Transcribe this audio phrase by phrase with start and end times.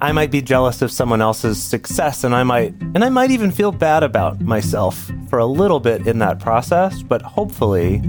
[0.00, 3.50] I might be jealous of someone else's success and I might and I might even
[3.50, 8.02] feel bad about myself for a little bit in that process, but hopefully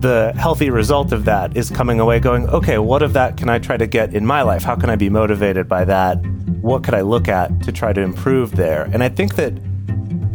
[0.00, 3.58] the healthy result of that is coming away going, okay, what of that can I
[3.58, 4.62] try to get in my life?
[4.62, 6.14] How can I be motivated by that?
[6.62, 8.84] What could I look at to try to improve there?
[8.92, 9.52] And I think that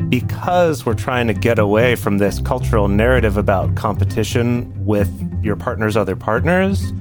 [0.09, 5.09] because we're trying to get away from this cultural narrative about competition with
[5.43, 6.91] your partner's other partners,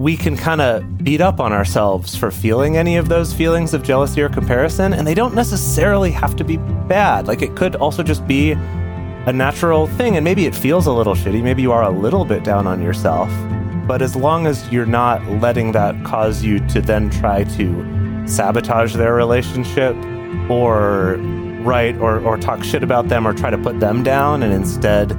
[0.00, 3.82] we can kind of beat up on ourselves for feeling any of those feelings of
[3.82, 6.56] jealousy or comparison, and they don't necessarily have to be
[6.88, 7.28] bad.
[7.28, 11.14] Like it could also just be a natural thing, and maybe it feels a little
[11.14, 11.42] shitty.
[11.42, 13.28] Maybe you are a little bit down on yourself.
[13.86, 18.94] But as long as you're not letting that cause you to then try to sabotage
[18.94, 19.94] their relationship
[20.48, 21.16] or
[21.60, 25.10] write or, or talk shit about them or try to put them down and instead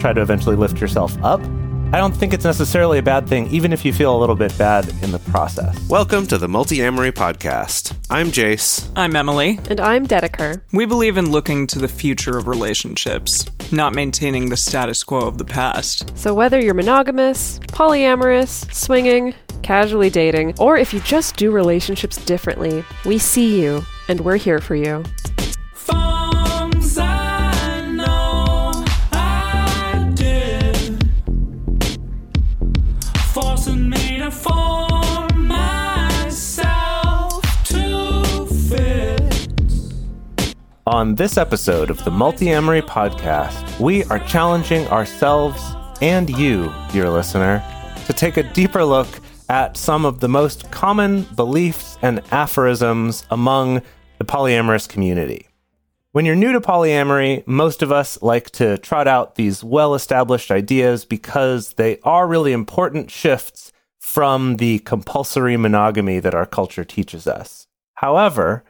[0.00, 1.42] try to eventually lift yourself up,
[1.94, 4.58] I don't think it's necessarily a bad thing, even if you feel a little bit
[4.58, 5.78] bad in the process.
[5.88, 7.96] Welcome to the Multiamory Podcast.
[8.10, 8.90] I'm Jace.
[8.96, 9.60] I'm Emily.
[9.70, 10.60] And I'm Dedeker.
[10.72, 15.38] We believe in looking to the future of relationships, not maintaining the status quo of
[15.38, 16.18] the past.
[16.18, 22.84] So whether you're monogamous, polyamorous, swinging, casually dating, or if you just do relationships differently,
[23.04, 25.04] we see you and we're here for you.
[25.76, 26.13] Thongs
[40.94, 45.60] On this episode of the Multiamory Podcast, we are challenging ourselves
[46.00, 47.64] and you, dear listener,
[48.06, 49.08] to take a deeper look
[49.48, 53.82] at some of the most common beliefs and aphorisms among
[54.18, 55.48] the polyamorous community.
[56.12, 60.52] When you're new to polyamory, most of us like to trot out these well established
[60.52, 67.26] ideas because they are really important shifts from the compulsory monogamy that our culture teaches
[67.26, 67.66] us.
[67.94, 68.62] However,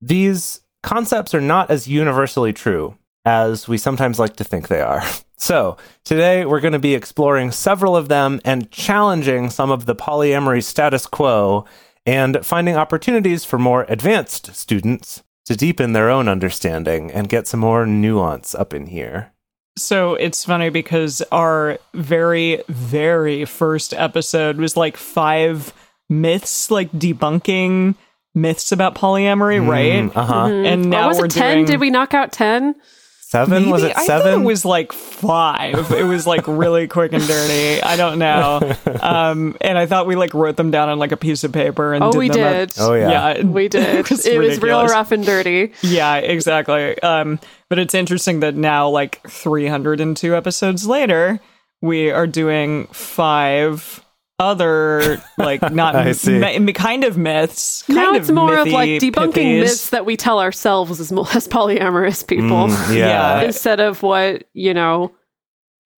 [0.00, 5.02] these concepts are not as universally true as we sometimes like to think they are.
[5.40, 9.94] So, today we're going to be exploring several of them and challenging some of the
[9.94, 11.64] polyamory status quo
[12.04, 17.60] and finding opportunities for more advanced students to deepen their own understanding and get some
[17.60, 19.30] more nuance up in here.
[19.78, 25.72] So it's funny because our very, very first episode was like five
[26.08, 27.94] myths, like debunking
[28.40, 30.10] myths about polyamory, right?
[30.16, 30.44] Uh huh.
[30.46, 31.54] And Or now was we're it 10?
[31.56, 32.74] doing Did we knock out 10?
[33.20, 33.68] Seven?
[33.68, 34.06] was it seven?
[34.32, 35.92] thought it was like five.
[35.92, 37.82] It was like really quick and dirty.
[37.82, 38.60] I don't know.
[39.02, 41.92] Um, and I thought we like wrote them down on like a piece of paper
[41.94, 42.78] and Oh, did we them at- did.
[42.80, 43.34] Oh, yeah.
[43.36, 43.96] yeah, We did.
[43.96, 45.72] It was, it was real rough and dirty.
[45.82, 46.98] Yeah, exactly.
[47.02, 47.38] Um,
[47.68, 51.38] but it's interesting that now, like 302 episodes later,
[51.80, 54.02] we are doing five
[54.38, 56.38] other like not I see.
[56.38, 57.88] me- kind of myths.
[57.88, 59.60] now kind it's of more of like debunking pithies.
[59.60, 63.06] myths that we tell ourselves as, mo- as polyamorous people Mm, Yeah.
[63.40, 63.42] yeah.
[63.42, 65.12] instead of what, you know,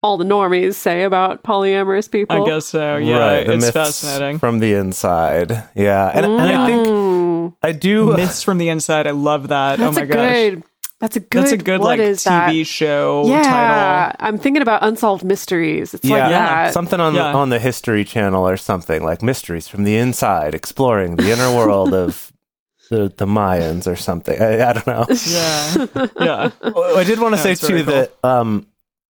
[0.02, 2.42] all the normies say about polyamorous people.
[2.44, 2.96] I guess so.
[2.96, 4.40] Yeah, right, the it's myths fascinating.
[4.40, 5.52] from the inside.
[5.76, 8.16] Yeah, and, and I think Mm, I do.
[8.16, 9.08] myths from the inside.
[9.08, 9.80] I love that.
[9.80, 10.32] that's oh my a gosh.
[10.34, 10.64] good.
[11.00, 11.44] That's a good.
[11.44, 12.68] That's a good what like is TV that?
[12.68, 14.16] show Yeah, title.
[14.20, 15.94] I'm thinking about unsolved mysteries.
[15.94, 16.64] It's yeah, like Yeah.
[16.66, 16.74] that.
[16.74, 17.32] something on Yeah.
[17.32, 21.56] the, on the History Channel or something like mysteries from the inside, exploring the inner
[21.56, 22.34] world of
[22.90, 24.42] the the Mayans or something.
[24.42, 25.06] I, I don't know.
[25.26, 25.86] Yeah,
[26.20, 26.52] yeah.
[26.98, 28.68] I did want to say That's very too that um,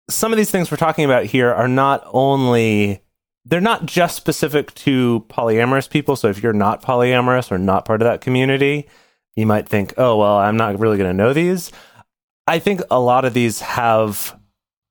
[0.09, 3.01] some of these things we're talking about here are not only
[3.45, 6.15] they're not just specific to polyamorous people.
[6.15, 8.87] So if you're not polyamorous or not part of that community,
[9.35, 11.71] you might think, "Oh, well, I'm not really going to know these."
[12.47, 14.37] I think a lot of these have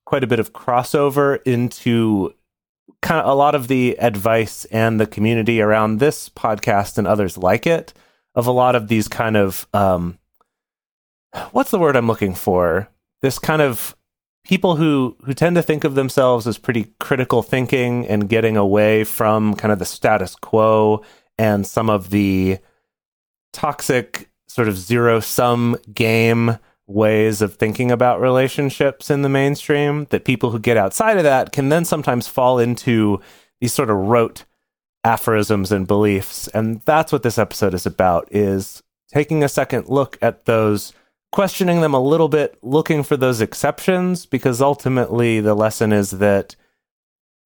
[0.07, 2.33] quite a bit of crossover into
[3.03, 7.39] kind of a lot of the advice and the community around this podcast and others
[7.39, 7.93] like it
[8.35, 10.19] of a lot of these kind of um,
[11.53, 12.89] what's the word I'm looking for?
[13.23, 13.97] This kind of
[14.45, 19.05] people who who tend to think of themselves as pretty critical thinking and getting away
[19.05, 21.05] from kind of the status quo
[21.39, 22.59] and some of the
[23.53, 26.59] toxic sort of zero sum game
[26.89, 31.53] ways of thinking about relationships in the mainstream that people who get outside of that
[31.53, 33.21] can then sometimes fall into
[33.61, 34.45] these sort of rote
[35.05, 36.49] aphorisms and beliefs.
[36.49, 40.93] And that's what this episode is about is taking a second look at those
[41.31, 46.57] questioning them a little bit looking for those exceptions because ultimately the lesson is that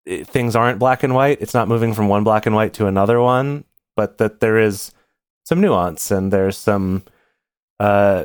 [0.06, 1.42] eh, things aren't black and white.
[1.42, 3.64] It's not moving from one black and white to another one
[3.94, 4.90] but that there is
[5.44, 7.02] some nuance and there's some
[7.81, 8.25] uh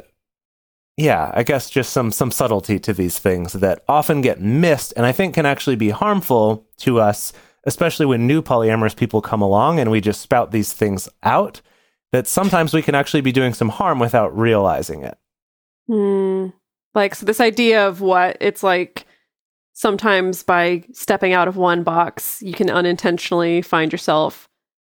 [0.97, 5.05] yeah i guess just some some subtlety to these things that often get missed and
[5.05, 7.33] i think can actually be harmful to us
[7.65, 11.61] especially when new polyamorous people come along and we just spout these things out,
[12.11, 15.17] that sometimes we can actually be doing some harm without realizing it.
[15.87, 16.47] Hmm.
[16.95, 19.05] Like so this idea of what it's like
[19.73, 24.49] sometimes by stepping out of one box, you can unintentionally find yourself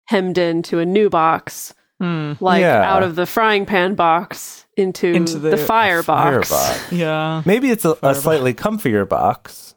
[0.06, 2.32] hemmed into a new box, Hmm.
[2.40, 2.82] like Yeah.
[2.93, 6.50] out of the frying pan box into, Into the, the fire box.
[6.50, 6.93] Firebox.
[6.93, 7.43] Yeah.
[7.46, 8.20] Maybe it's a, a Firebox.
[8.22, 9.75] slightly comfier box.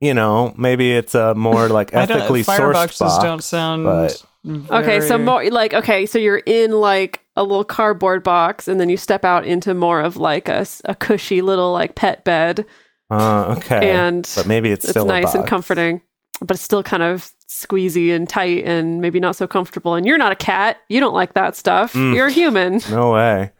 [0.00, 3.24] You know, maybe it's a more like I don't- ethically sourced fireboxes box.
[3.24, 4.22] don't sound but-
[4.70, 8.88] Okay, so more like okay, so you're in like a little cardboard box, and then
[8.88, 12.64] you step out into more of like a, a cushy little like pet bed,
[13.10, 16.00] Uh, okay, and but maybe it's it's still a nice and comforting,
[16.40, 19.94] but it's still kind of squeezy and tight, and maybe not so comfortable.
[19.94, 21.92] And you're not a cat; you don't like that stuff.
[21.94, 22.14] Mm.
[22.14, 22.80] You're a human.
[22.90, 23.52] No way.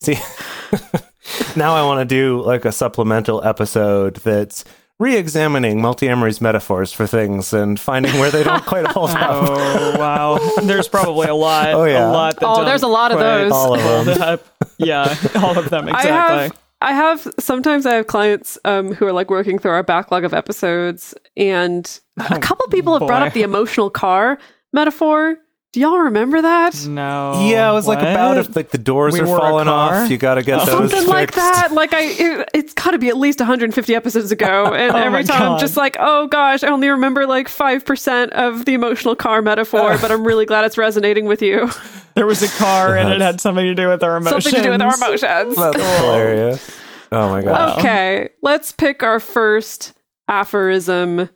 [0.00, 0.14] See,
[1.56, 4.64] now I want to do like a supplemental episode that's
[5.00, 9.30] re-examining Multiamory's metaphors for things and finding where they don't quite hold up.
[9.30, 10.38] Oh wow!
[10.62, 11.74] There's probably a lot.
[11.74, 12.08] Oh, yeah.
[12.08, 12.38] a lot.
[12.40, 13.52] That Oh, don't there's a lot of those.
[13.52, 14.38] All of them.
[14.78, 16.10] Yeah, all of them exactly.
[16.12, 19.82] I have I have sometimes I have clients um, who are like working through our
[19.82, 23.26] backlog of episodes, and a oh, couple people have brought boy.
[23.26, 24.38] up the emotional car
[24.72, 25.36] metaphor.
[25.74, 26.86] Do y'all remember that?
[26.86, 27.46] no.
[27.46, 28.08] yeah, it was like what?
[28.10, 30.04] about if like the doors We are were a falling car?
[30.04, 31.36] off, you got to get those Something like fixed.
[31.36, 31.72] that.
[31.72, 35.10] Like I, it, it's got to be at least 150 episodes ago, and Oh every
[35.10, 38.72] my time I'm just like, oh gosh, I only remember like five percent of the
[38.72, 41.68] emotional car metaphor, but I'm really glad it's resonating with you.
[42.14, 44.44] there was a car and it had something to do with our emotions.
[44.44, 45.54] Something to do with our emotions.
[45.54, 46.70] That's hilarious.
[47.12, 47.78] Oh my god.
[47.78, 49.92] Okay, let's pick our first
[50.28, 51.28] aphorism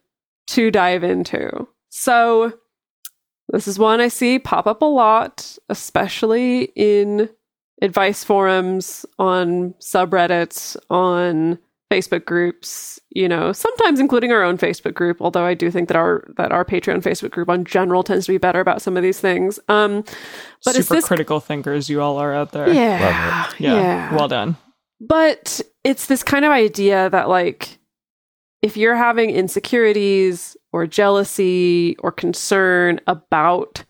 [0.49, 1.67] to dive into.
[1.91, 2.53] So,
[3.49, 7.29] this is one I see pop up a lot, especially in
[7.83, 11.59] advice forums, on subreddits, on
[11.93, 15.97] Facebook groups, you know, sometimes including our own Facebook group, although I do think that
[15.97, 19.03] our that our Patreon Facebook group on general tends to be better about some of
[19.03, 19.61] these things.
[19.69, 20.03] Um
[20.65, 22.73] but Super this critical thinkers you all are out there.
[22.73, 23.75] yeah, Yeah.
[23.75, 24.17] yeah.
[24.17, 24.57] Well done.
[25.01, 27.79] But it's this kind of idea that, like,
[28.63, 33.85] if you're having insecurities or jealousy or concern about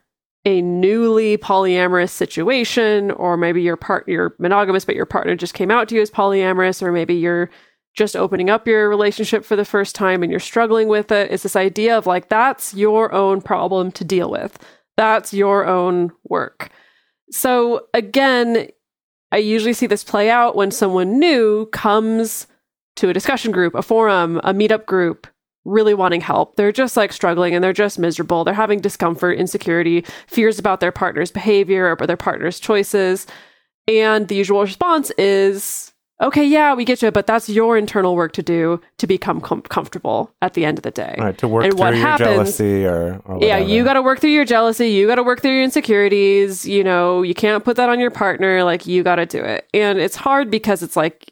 [0.45, 5.71] a newly polyamorous situation, or maybe your part you're monogamous, but your partner just came
[5.71, 7.49] out to you as polyamorous, or maybe you're
[7.95, 11.43] just opening up your relationship for the first time and you're struggling with it, it's
[11.43, 14.59] this idea of like that's your own problem to deal with.
[14.97, 16.71] That's your own work.
[17.31, 18.69] So again,
[19.31, 22.47] I usually see this play out when someone new comes
[22.97, 25.27] to a discussion group, a forum, a meetup group,
[25.65, 26.57] really wanting help.
[26.57, 28.45] They're just like struggling and they're just miserable.
[28.45, 33.27] They're having discomfort, insecurity, fears about their partner's behavior or their partner's choices.
[33.89, 38.33] And the usual response is, okay, yeah, we get you, but that's your internal work
[38.35, 41.17] to do to become com- comfortable at the end of the day.
[41.19, 44.03] Right, to work And through what your happens- jealousy or, or Yeah, you got to
[44.03, 44.89] work through your jealousy.
[44.91, 46.67] You got to work through your insecurities.
[46.67, 48.63] You know, you can't put that on your partner.
[48.65, 49.69] Like, you got to do it.
[49.75, 51.32] And it's hard because it's like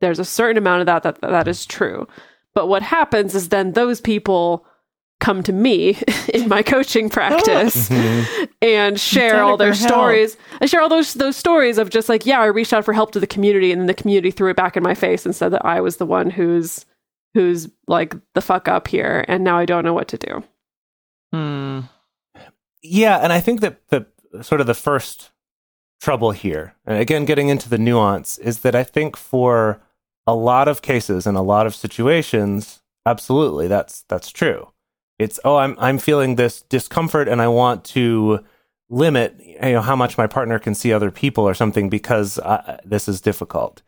[0.00, 2.06] there's a certain amount of that that that is true.
[2.54, 4.64] But what happens is then those people
[5.20, 5.96] come to me
[6.34, 8.48] in my coaching practice Mhm.
[8.60, 9.90] and share all their for help.
[9.92, 10.36] stories.
[10.60, 13.12] I share all those those stories of just like, yeah, I reached out for help
[13.12, 15.50] to the community, and then the community threw it back in my face and said
[15.52, 16.84] that I was the one who's
[17.34, 20.42] who's like the fuck up here, and now I don't know what to do.
[21.32, 21.80] Hmm.
[22.82, 24.06] Yeah, and I think that the
[24.42, 25.30] sort of the first
[26.00, 29.80] trouble here, and again getting into the nuance, is that I think for
[30.26, 34.72] a lot of cases and a lot of situations, absolutely that's that's true.
[35.18, 38.44] It's oh I'm I'm feeling this discomfort and I want to
[38.88, 42.78] limit you know how much my partner can see other people or something because uh,
[42.84, 43.82] this is difficult.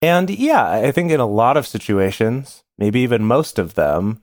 [0.00, 4.22] And yeah, I think in a lot of situations, maybe even most of them,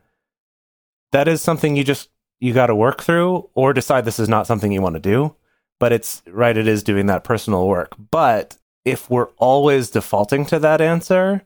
[1.12, 4.48] that is something you just you got to work through or decide this is not
[4.48, 5.36] something you want to do.
[5.80, 7.96] But it's right, it is doing that personal work.
[8.12, 11.42] But if we're always defaulting to that answer,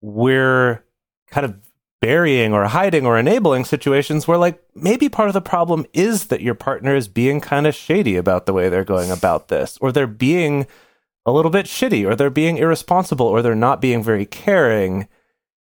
[0.00, 0.84] we're
[1.28, 1.56] kind of
[2.00, 6.40] burying or hiding or enabling situations where, like, maybe part of the problem is that
[6.40, 9.90] your partner is being kind of shady about the way they're going about this, or
[9.90, 10.66] they're being
[11.26, 15.08] a little bit shitty, or they're being irresponsible, or they're not being very caring.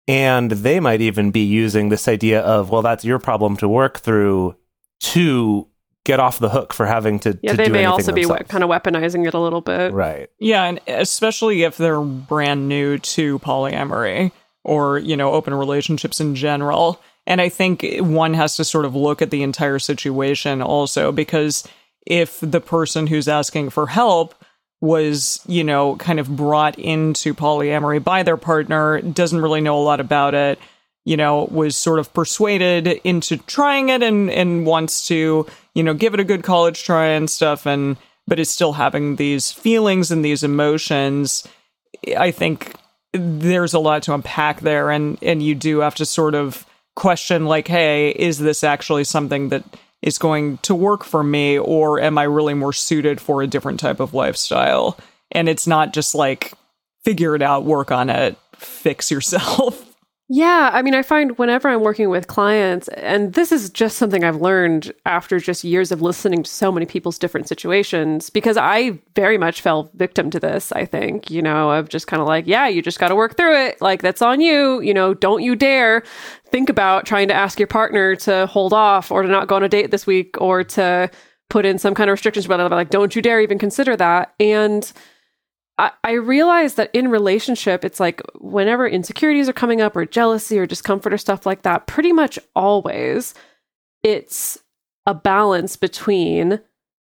[0.08, 4.00] And they might even be using this idea of, well, that's your problem to work
[4.00, 4.56] through
[5.02, 5.68] to
[6.06, 7.38] get off the hook for having to.
[7.42, 8.50] Yeah, to they do may anything also be themselves.
[8.50, 9.94] kind of weaponizing it a little bit.
[9.94, 10.30] right.
[10.40, 14.32] Yeah, and especially if they're brand new to polyamory
[14.64, 17.02] or, you know, open relationships in general.
[17.28, 21.68] And I think one has to sort of look at the entire situation also because
[22.08, 24.34] if the person who's asking for help
[24.82, 29.84] was, you know, kind of brought into polyamory by their partner, doesn't really know a
[29.84, 30.58] lot about it,
[31.06, 35.94] you know, was sort of persuaded into trying it and and wants to, you know,
[35.94, 37.98] give it a good college try and stuff and
[38.28, 41.48] but is still having these feelings and these emotions.
[42.18, 42.76] I think
[43.14, 47.46] there's a lot to unpack there and and you do have to sort of question
[47.46, 49.64] like, hey, is this actually something that
[50.02, 53.80] is going to work for me or am I really more suited for a different
[53.80, 54.98] type of lifestyle?
[55.32, 56.54] And it's not just like
[57.04, 59.86] figure it out, work on it, fix yourself.
[60.32, 64.24] Yeah, I mean, I find whenever I'm working with clients, and this is just something
[64.24, 69.00] I've learned after just years of listening to so many people's different situations, because I
[69.16, 72.46] very much fell victim to this, I think, you know, of just kind of like,
[72.46, 73.82] yeah, you just got to work through it.
[73.82, 74.82] Like, that's on you.
[74.82, 76.04] You know, don't you dare
[76.46, 79.64] think about trying to ask your partner to hold off or to not go on
[79.64, 81.10] a date this week or to
[81.50, 82.76] put in some kind of restrictions, whatever.
[82.76, 84.36] Like, don't you dare even consider that.
[84.40, 84.94] And,
[86.04, 90.66] I, realize that in relationship, it's like whenever insecurities are coming up or jealousy or
[90.66, 93.34] discomfort or stuff like that, pretty much always
[94.04, 94.58] it's
[95.06, 96.60] a balance between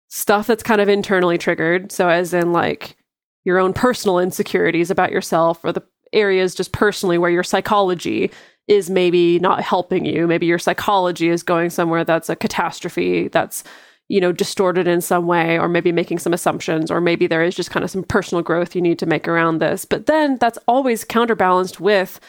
[0.08, 1.90] stuff that's kind of internally triggered.
[1.90, 2.96] So, as in like
[3.44, 8.30] your own personal insecurities about yourself or the areas just personally where your psychology
[8.68, 10.26] is maybe not helping you.
[10.26, 13.62] Maybe your psychology is going somewhere that's a catastrophe, that's
[14.08, 17.56] you know, distorted in some way, or maybe making some assumptions, or maybe there is
[17.56, 19.84] just kind of some personal growth you need to make around this.
[19.84, 22.20] But then that's always counterbalanced with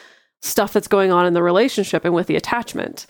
[0.42, 3.06] stuff that's going on in the relationship and with the attachment,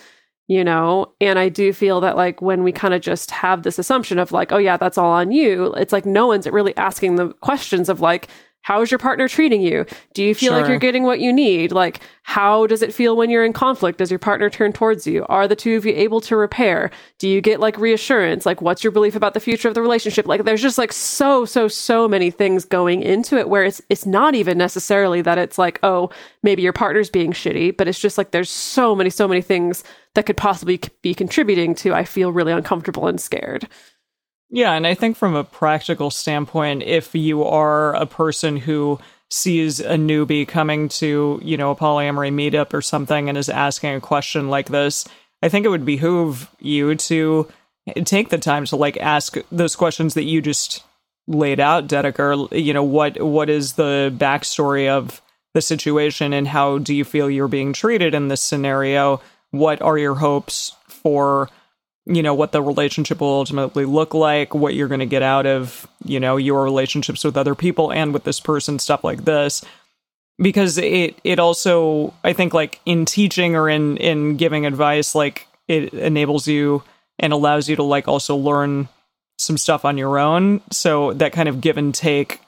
[0.48, 1.12] you know?
[1.20, 4.32] And I do feel that, like, when we kind of just have this assumption of,
[4.32, 7.88] like, oh, yeah, that's all on you, it's like no one's really asking the questions
[7.88, 8.28] of, like,
[8.62, 9.86] how is your partner treating you?
[10.12, 11.72] Do you feel like you're getting what you need?
[11.72, 13.98] Like, how does it feel when you're in conflict?
[13.98, 15.24] Does your partner turn towards you?
[15.30, 16.90] Are the two of you able to repair?
[17.18, 18.44] Do you get like reassurance?
[18.44, 20.26] Like, what's your belief about the future of the relationship?
[20.26, 24.04] Like, there's just like so, so, so many things going into it where it's it's
[24.04, 26.10] not even necessarily that it's like, oh,
[26.42, 29.82] maybe your partner's being shitty, but it's just like there's so many, so many things
[30.14, 33.66] that could possibly be contributing to I feel really uncomfortable and scared.
[34.50, 38.98] Yeah, and I think from a practical standpoint, if you are a person who
[39.30, 43.94] sees a newbie coming to, you know, a polyamory meetup or something and is asking
[43.96, 45.06] a question like this,
[45.42, 47.46] I think it would behoove you to
[48.04, 50.82] take the time to like ask those questions that you just
[51.26, 52.48] laid out, Dedeker.
[52.50, 55.20] You know, what what is the backstory of
[55.52, 59.20] the situation and how do you feel you're being treated in this scenario?
[59.50, 61.50] What are your hopes for
[62.08, 65.46] you know what the relationship will ultimately look like what you're going to get out
[65.46, 69.64] of you know your relationships with other people and with this person stuff like this.
[70.40, 75.46] Because it it also i think like in teaching or in in giving advice like
[75.66, 76.82] it enables you
[77.18, 78.88] and allows you to like also learn
[79.36, 80.60] some stuff on your own.
[80.70, 82.40] So that kind of give and take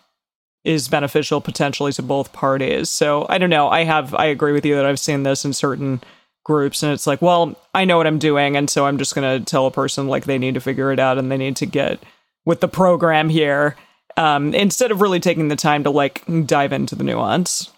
[0.64, 2.88] is beneficial potentially to both parties.
[2.88, 3.68] So i don't know.
[3.68, 6.00] I have i agree with you that i've seen this in certain
[6.44, 9.38] groups and it's like well i know what i'm doing and so i'm just going
[9.38, 11.66] to tell a person like they need to figure it out and they need to
[11.66, 12.02] get
[12.44, 13.76] with the program here
[14.16, 17.70] um, instead of really taking the time to like dive into the nuance.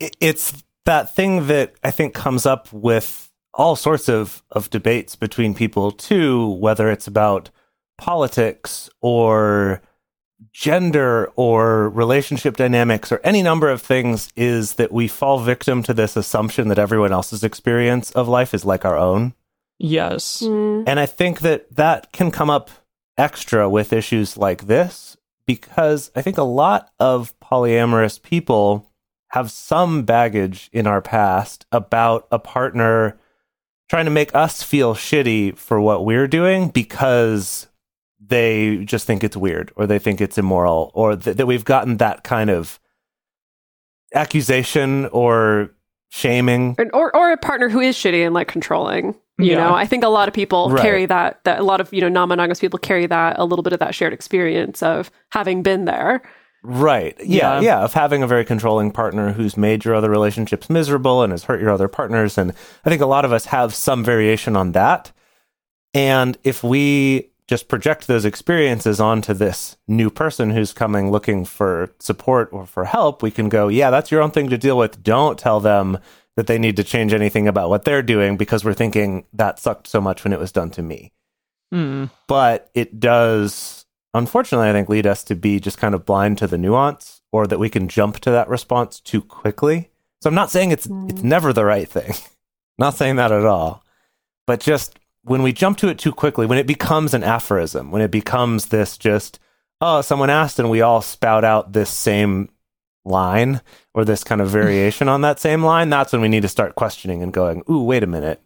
[0.00, 5.54] It's that thing that I think comes up with all sorts of, of debates between
[5.54, 7.50] people too, whether it's about
[7.96, 9.82] politics or
[10.52, 15.94] gender or relationship dynamics or any number of things, is that we fall victim to
[15.94, 19.34] this assumption that everyone else's experience of life is like our own.
[19.78, 20.84] yes mm.
[20.86, 22.70] And I think that that can come up
[23.16, 25.16] extra with issues like this
[25.46, 28.88] because I think a lot of polyamorous people
[29.30, 33.18] have some baggage in our past about a partner
[33.88, 37.67] trying to make us feel shitty for what we're doing because
[38.28, 41.96] they just think it's weird or they think it's immoral or th- that we've gotten
[41.98, 42.78] that kind of
[44.14, 45.70] accusation or
[46.10, 49.14] shaming or, or or a partner who is shitty and like controlling.
[49.40, 49.68] You Yeah.
[49.68, 50.82] know, I think a lot of people Right.
[50.82, 51.44] carry that.
[51.44, 53.94] That a lot of you know non-monogamous people carry that a little bit of that
[53.94, 56.22] shared experience of having been there.
[56.64, 57.14] Right.
[57.20, 57.60] Yeah, Yeah.
[57.60, 57.78] yeah.
[57.84, 61.60] Of having a very controlling partner who's made your other relationships miserable and has hurt
[61.60, 62.36] your other partners.
[62.36, 62.52] And
[62.84, 65.12] I think a lot of us have some variation on that.
[65.94, 71.90] And if we just project those experiences onto this new person who's coming looking for
[71.98, 75.02] support or for help, we can go, yeah, that's your own thing to deal with.
[75.02, 75.98] Don't tell them
[76.36, 79.86] that they need to change anything about what they're doing because we're thinking that sucked
[79.86, 81.12] so much when it was done to me.
[81.70, 82.06] Hmm.
[82.26, 86.46] but it does unfortunately i think lead us to be just kind of blind to
[86.46, 89.90] the nuance or that we can jump to that response too quickly.
[90.22, 92.14] So i'm not saying it's it's never the right thing.
[92.78, 93.84] Not saying that at all.
[94.46, 98.02] But just when we jump to it too quickly when it becomes an aphorism when
[98.02, 99.38] it becomes this just
[99.80, 102.48] oh someone asked and we all spout out this same
[103.08, 103.60] line
[103.94, 106.74] or this kind of variation on that same line, that's when we need to start
[106.74, 108.40] questioning and going, ooh, wait a minute.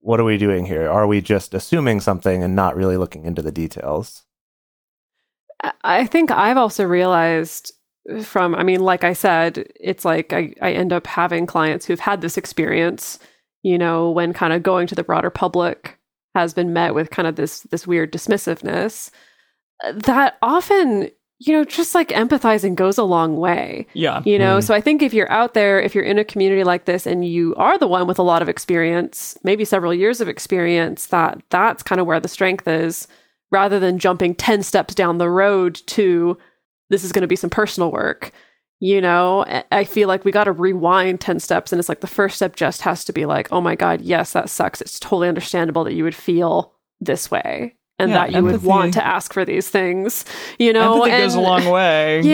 [0.00, 0.88] What are we doing here?
[0.88, 4.24] Are we just assuming something and not really looking into the details?
[5.82, 7.72] I- think I've also realized
[8.22, 11.98] from, I mean, like I said, it's like I, I end up having clients who've
[11.98, 13.18] had this experience,
[13.66, 15.98] you know, when kind of going to the broader public
[16.36, 19.10] has been met with kind of this this weird dismissiveness.
[19.92, 23.86] That often, you know, just like empathizing goes a long way.
[23.92, 24.22] Yeah.
[24.24, 24.62] You know, Mhm.
[24.64, 27.24] so I think if you're out there, if you're in a community like this and
[27.24, 31.42] you are the one with a lot of experience, maybe several years of experience, that
[31.50, 33.08] that's kind of where the strength is
[33.50, 36.38] rather than jumping 10 steps down the road to
[36.88, 38.30] this is going to be some personal work.
[38.80, 42.00] You know, I- I feel like we got to rewind 10 steps and it's like
[42.00, 44.80] the first step just has to be like, "Oh my god, yes, that sucks.
[44.82, 48.92] It's totally understandable that you would feel this way." And Yeah, that you would want
[48.94, 50.26] to ask for these things,
[50.58, 52.20] you know, Empathy goes a long way.
[52.24, 52.30] yeah.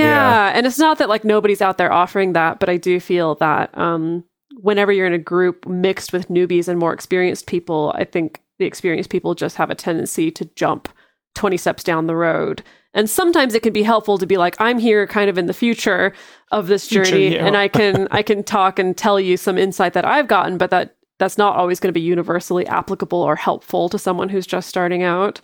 [0.49, 0.52] Yeah.
[0.56, 3.76] and it's not that like nobody's out there offering that, but I do feel that
[3.78, 4.25] um
[4.61, 8.64] whenever you're in a group mixed with newbies and more experienced people, I think the
[8.66, 10.88] experienced people just have a tendency to jump
[11.37, 12.62] 20 steps down the road.
[12.94, 15.54] And sometimes it can be helpful to be like I'm here kind of in the
[15.54, 16.12] future
[16.50, 19.94] of this Future journey and I can I can talk and tell you some insight
[19.94, 23.88] that I've gotten, but that that's not always going to be universally applicable or helpful
[23.88, 25.40] to someone who's just starting out.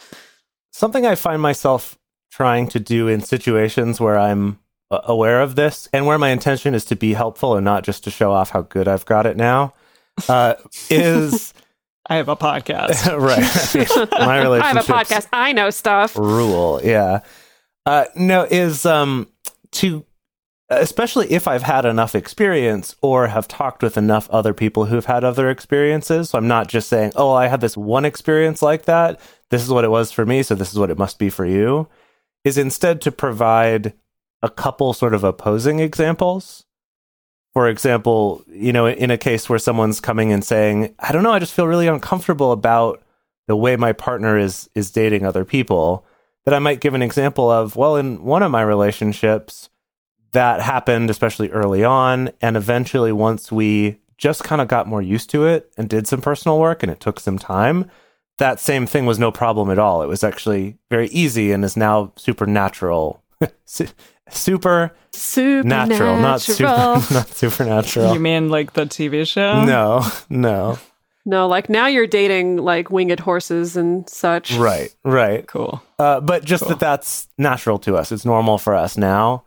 [0.72, 1.98] something I find myself
[2.30, 4.58] trying to do in situations where I'm
[4.90, 8.04] uh, aware of this and where my intention is to be helpful and not just
[8.04, 9.74] to show off how good I've got it now
[10.28, 10.54] uh,
[10.90, 11.54] is
[12.08, 13.06] I have a podcast.
[13.20, 14.10] right.
[14.18, 14.64] my relationship.
[14.64, 15.26] I have a podcast.
[15.32, 16.16] I know stuff.
[16.16, 17.20] rule, yeah.
[17.86, 19.28] Uh, no, is um
[19.72, 20.04] to
[20.70, 25.24] especially if I've had enough experience or have talked with enough other people who've had
[25.24, 26.30] other experiences.
[26.30, 29.18] So I'm not just saying, oh, I had this one experience like that.
[29.50, 30.42] This is what it was for me.
[30.42, 31.88] So this is what it must be for you.
[32.44, 33.94] Is instead to provide
[34.42, 36.64] a couple sort of opposing examples.
[37.54, 41.32] For example, you know, in a case where someone's coming and saying, I don't know,
[41.32, 43.02] I just feel really uncomfortable about
[43.46, 46.06] the way my partner is is dating other people
[46.44, 49.68] that I might give an example of, well, in one of my relationships,
[50.32, 52.30] that happened, especially early on.
[52.40, 56.20] And eventually, once we just kind of got more used to it and did some
[56.20, 57.90] personal work and it took some time,
[58.38, 60.02] that same thing was no problem at all.
[60.02, 63.22] It was actually very easy and is now supernatural.
[63.64, 63.86] Su-
[64.30, 66.16] super Supernatural.
[66.16, 68.14] natural, not super, not supernatural.
[68.14, 69.64] You mean like the TV show?
[69.64, 70.78] no, no.
[71.24, 74.54] No, like now you're dating like winged horses and such.
[74.56, 75.46] Right, right.
[75.46, 75.82] Cool.
[75.98, 76.70] Uh, but just Cool.
[76.70, 78.10] that that's natural to us.
[78.12, 79.44] It's normal for us now,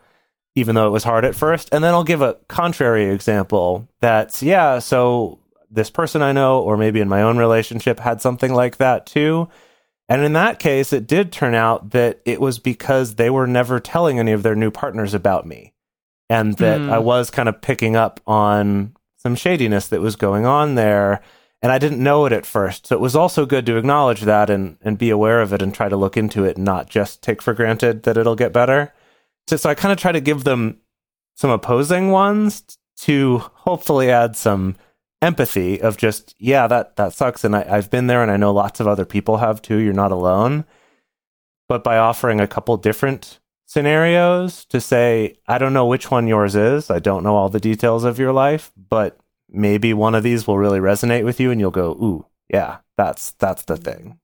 [0.56, 1.70] even though it was hard at first.
[1.72, 5.40] And then I'll give a contrary example that's, yeah, so
[5.72, 9.50] this person I know, or maybe in my own relationship, had something like that too.
[10.10, 13.80] And in that case, it did turn out that it was because they were never
[13.80, 15.74] telling any of their new partners about me.
[16.30, 16.90] And that Hmm.
[16.90, 21.22] I was kind of picking up on some shadiness that was going on there.
[21.62, 22.88] And I didn't know it at first.
[22.88, 25.74] So it was also good to acknowledge that and, and be aware of it and
[25.74, 28.94] try to look into it and not just take for granted that it'll get better.
[29.48, 30.80] So, so I kind of try to give them
[31.36, 32.64] some opposing ones
[33.02, 34.76] to hopefully add some
[35.22, 37.44] empathy of just, yeah, that, that sucks.
[37.44, 39.78] And I, I've been there and I know lots of other people have too.
[39.78, 40.66] You're not alone.
[41.68, 46.56] But by offering a couple different scenarios to say, I don't know which one yours
[46.56, 46.90] is.
[46.90, 49.18] I don't know all the details of your life, but
[49.50, 53.32] maybe one of these will really resonate with you and you'll go, ooh, yeah, that's
[53.32, 54.20] that's the thing.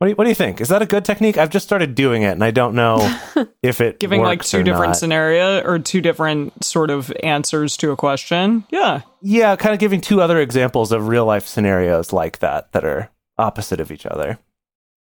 [0.00, 0.62] What do you, what do you think?
[0.62, 1.36] Is that a good technique?
[1.36, 2.96] I've just started doing it and I don't know
[3.62, 4.96] if it Giving like two or different not.
[4.96, 8.64] scenario or two different sort of answers to a question.
[8.70, 9.02] Yeah.
[9.20, 13.10] Yeah, kind of giving two other examples of real life scenarios like that that are
[13.36, 14.38] opposite of each other.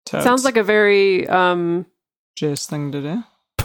[0.06, 0.22] Totes.
[0.22, 1.86] Sounds like a very um
[2.38, 3.24] Jace thing to do.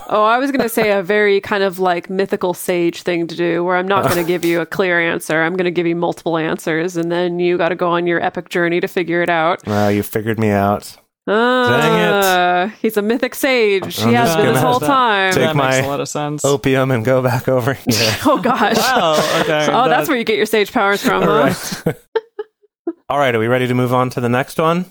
[0.09, 3.35] oh, I was going to say a very kind of like mythical sage thing to
[3.35, 5.43] do where I'm not going to give you a clear answer.
[5.43, 8.19] I'm going to give you multiple answers and then you got to go on your
[8.19, 9.63] epic journey to figure it out.
[9.67, 10.97] Well, you figured me out.
[11.31, 13.99] Ah, he's a mythic sage.
[14.01, 15.33] I'm he has just been this gonna whole time.
[15.33, 16.43] Take that makes my a lot of sense.
[16.43, 17.85] Opium and go back over here.
[18.25, 18.77] Oh gosh.
[18.77, 19.13] Wow.
[19.41, 19.67] Okay.
[19.71, 21.53] Oh, that's where you get your sage powers from, All huh?
[21.85, 21.95] right.
[23.09, 24.85] All right, are we ready to move on to the next one?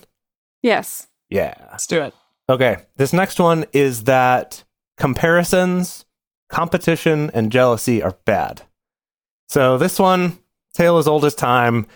[0.61, 1.07] Yes.
[1.29, 1.53] Yeah.
[1.71, 2.13] Let's do it.
[2.49, 2.77] Okay.
[2.97, 4.63] This next one is that
[4.97, 6.05] comparisons,
[6.49, 8.63] competition, and jealousy are bad.
[9.47, 10.39] So this one,
[10.73, 11.87] tale as old as time,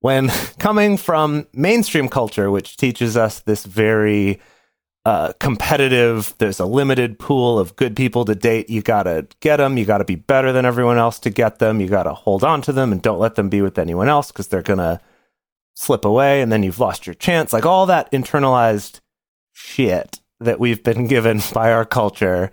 [0.00, 4.40] when coming from mainstream culture, which teaches us this very
[5.04, 8.68] uh, competitive, there's a limited pool of good people to date.
[8.68, 9.78] You got to get them.
[9.78, 11.80] You got to be better than everyone else to get them.
[11.80, 14.30] You got to hold on to them and don't let them be with anyone else
[14.30, 15.00] because they're going to
[15.74, 17.52] slip away and then you've lost your chance.
[17.52, 19.00] Like all that internalized
[19.52, 22.50] shit that we've been given by our culture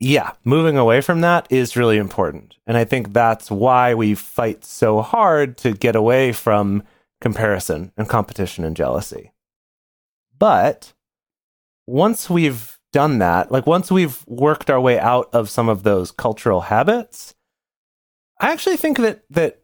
[0.00, 2.56] yeah, moving away from that is really important.
[2.66, 6.82] And I think that's why we fight so hard to get away from
[7.20, 9.32] comparison and competition and jealousy.
[10.38, 10.94] But
[11.86, 16.10] once we've done that, like once we've worked our way out of some of those
[16.10, 17.34] cultural habits,
[18.40, 19.60] I actually think that that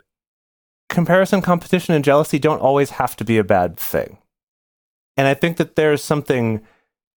[0.90, 4.18] comparison, competition, and jealousy don't always have to be a bad thing.
[5.16, 6.61] And I think that there's something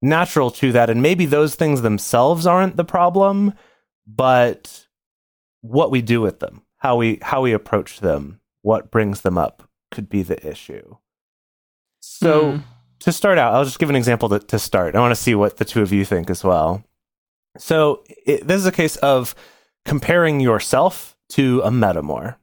[0.03, 0.91] natural to that.
[0.91, 3.55] And maybe those things themselves aren't the problem,
[4.07, 4.87] but
[5.61, 9.69] what we do with them, how we how we approach them, what brings them up
[9.91, 10.97] could be the issue.
[12.01, 12.59] So Hmm.
[13.01, 14.95] to start out, I'll just give an example to, to start.
[14.95, 16.85] I want to see what the two of you think as well.
[17.57, 19.35] So it, this is a case of
[19.85, 22.37] comparing yourself to a metamor,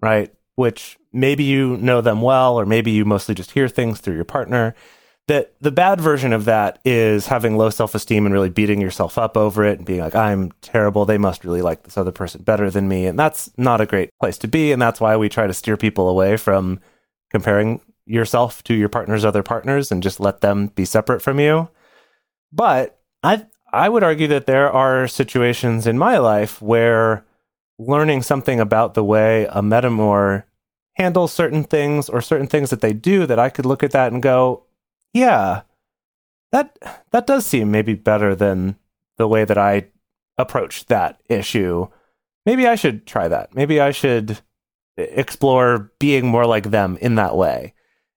[0.00, 0.32] right?
[0.56, 4.24] Which maybe you know them well, or maybe you mostly just hear things through your
[4.24, 4.74] partner.
[5.28, 9.18] That the bad version of that is having low self esteem and really beating yourself
[9.18, 11.04] up over it and being like, I'm terrible.
[11.04, 13.06] They must really like this other person better than me.
[13.06, 14.70] And that's not a great place to be.
[14.70, 16.78] And that's why we try to steer people away from
[17.30, 21.68] comparing yourself to your partner's other partners and just let them be separate from you.
[22.52, 27.24] But I I would argue that there are situations in my life where
[27.78, 30.44] learning something about the way a metamor
[30.94, 34.12] handles certain things or certain things that they do that I could look at that
[34.12, 34.64] and go,
[35.16, 35.62] yeah,
[36.52, 36.76] that
[37.12, 38.76] that does seem maybe better than
[39.16, 39.86] the way that I
[40.38, 41.88] approached that issue.
[42.44, 43.54] Maybe I should try that.
[43.54, 44.40] Maybe I should
[44.96, 47.74] explore being more like them in that way.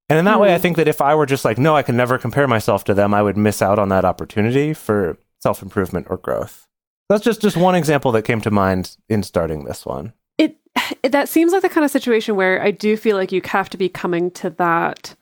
[0.08, 0.62] And in that way, I hmm.
[0.62, 3.14] think that if I were just like, no, I can never compare myself to them,
[3.14, 6.68] I would miss out on that opportunity for self improvement or growth.
[7.10, 10.14] That's just just one example that came to mind in starting this one.
[10.38, 13.70] it that seems like the kind of situation where I do feel like you have
[13.70, 15.16] to be coming to that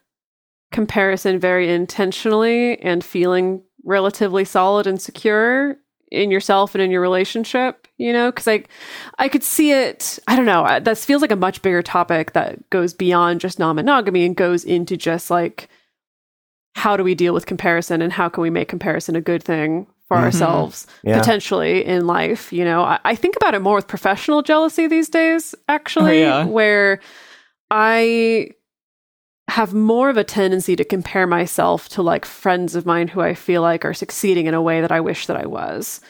[0.72, 5.78] comparison very intentionally and feeling relatively solid and secure
[6.12, 8.64] in yourself and in your relationship, you know, cuz I
[9.20, 12.70] I could see it, I don't know, that feels like a much bigger topic that
[12.70, 15.68] goes beyond just non-monogamy and goes into just like
[16.76, 19.88] how do we deal with comparison and how can we make comparison a good thing
[20.08, 20.24] for Mhm.
[20.24, 21.18] ourselves Yeah.
[21.18, 25.10] potentially in life you know I, I think about it more with professional jealousy these
[25.10, 26.46] days actually Oh, yeah.
[26.46, 27.00] where
[27.72, 28.52] i
[29.50, 33.34] have more of a tendency to compare myself to like friends of mine who i
[33.34, 36.02] feel like are succeeding in a way that i wish that i was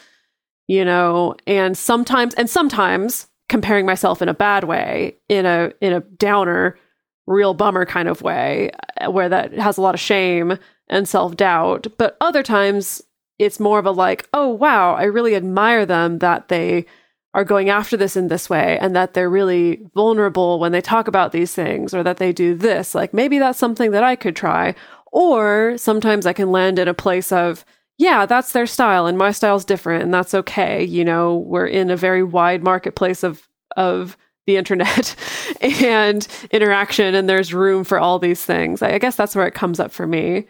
[0.67, 1.35] you know?
[1.47, 6.77] And sometimes and sometimes comparing myself in a bad way in a in a downer
[7.25, 8.71] real bummer kind of way
[9.01, 10.57] uh, where that has a lot of shame
[10.89, 11.87] and self-doubt.
[11.97, 13.01] But other times
[13.39, 16.85] it's more of a like oh wow i really admire them that they
[17.33, 21.07] are going after this in this way and that they're really vulnerable when they talk
[21.07, 24.35] about these things or that they do this like maybe that's something that i could
[24.35, 24.73] try.
[25.11, 27.63] Or sometimes i can land in a place of
[27.97, 30.83] yeah that's their style and my style's different and that's okay.
[30.83, 35.15] You know we're in a very wide marketplace of of the internet
[35.61, 38.81] and interaction and there's room for all these things.
[38.81, 40.45] I guess that's where it comes up for me.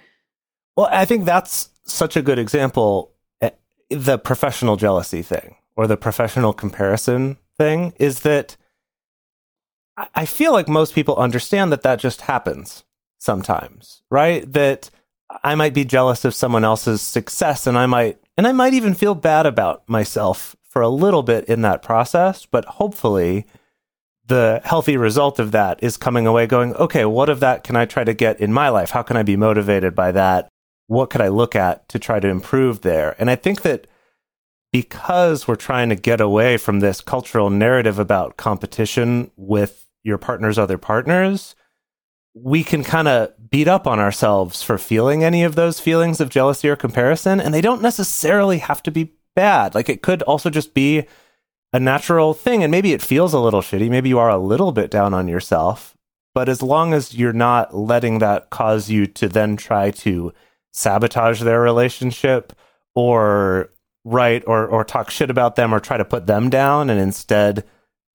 [0.75, 3.11] Well, I think that's such a good example.
[3.41, 3.49] eh,
[3.89, 8.57] The professional jealousy thing or the professional comparison thing is that
[10.13, 12.83] I- feel like most people understand that that just happens
[13.17, 14.51] sometimes, right?
[14.51, 14.89] That
[15.43, 18.93] I might be jealous of someone else's success and I might, and I might even
[18.93, 23.45] feel bad about myself for a little bit in that process, but hopefully
[24.25, 27.85] the healthy result of that is coming away going, okay, what of that can I
[27.85, 28.91] try to get in my life?
[28.91, 30.49] How can I be motivated by that?
[30.87, 33.15] What could I look at to try to improve there?
[33.17, 33.87] And I think that
[34.71, 40.57] because we're trying to get away from this cultural narrative about competition with your partner's
[40.59, 41.55] other partners,
[42.33, 46.29] we can kind of beat up on ourselves for feeling any of those feelings of
[46.29, 47.39] jealousy or comparison.
[47.39, 49.75] And they don't necessarily have to be bad.
[49.75, 51.05] Like it could also just be
[51.73, 52.63] a natural thing.
[52.63, 53.89] And maybe it feels a little shitty.
[53.89, 55.95] Maybe you are a little bit down on yourself.
[56.33, 60.33] But as long as you're not letting that cause you to then try to
[60.71, 62.53] sabotage their relationship
[62.93, 63.71] or
[64.07, 67.63] write or, or talk shit about them or try to put them down and instead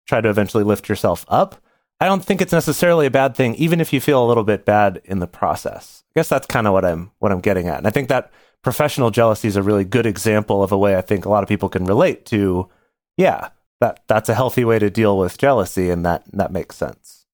[0.08, 1.56] try to eventually lift yourself up,
[2.00, 4.64] I don't think it's necessarily a bad thing, even if you feel a little bit
[4.64, 6.02] bad in the process.
[6.10, 7.78] I guess that's kind of what I'm what I'm getting at.
[7.78, 11.00] And I think that professional jealousy is a really good example of a way I
[11.00, 12.68] think a lot of people can relate to,
[13.16, 13.50] yeah,
[13.80, 17.26] that that's a healthy way to deal with jealousy and that that makes sense.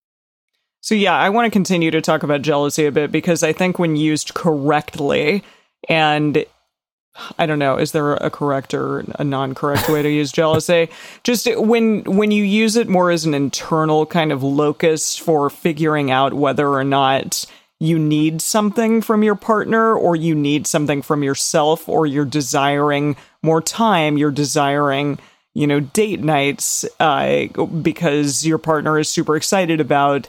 [0.81, 3.79] So yeah, I want to continue to talk about jealousy a bit because I think
[3.79, 5.45] when used correctly
[5.89, 6.45] and
[7.39, 10.89] I don't know, is there a correct or a non-correct way to use jealousy?
[11.25, 16.11] Just when when you use it more as an internal kind of locus for figuring
[16.11, 17.45] out whether or not
[17.81, 23.17] you need something from your partner or you need something from yourself or you're desiring
[23.43, 25.19] more time, you're desiring,
[25.55, 27.47] you know, date nights uh,
[27.83, 30.29] because your partner is super excited about,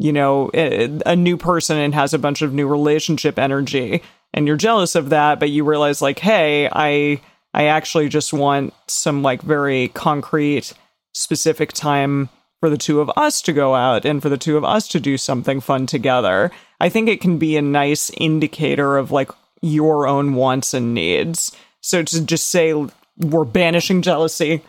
[0.00, 4.02] you know, a, a new person and has a bunch of new relationship energy
[4.38, 7.20] and you're jealous of that, but you realize like, hey, I
[7.52, 10.72] I actually just want some like very concrete
[11.12, 12.28] specific time
[12.60, 15.00] for the two of us to go out and for the two of us to
[15.00, 16.52] do something fun together.
[16.78, 21.50] I think it can be a nice indicator of like your own wants and needs.
[21.80, 22.74] So to just say
[23.16, 24.62] we're banishing jealousy,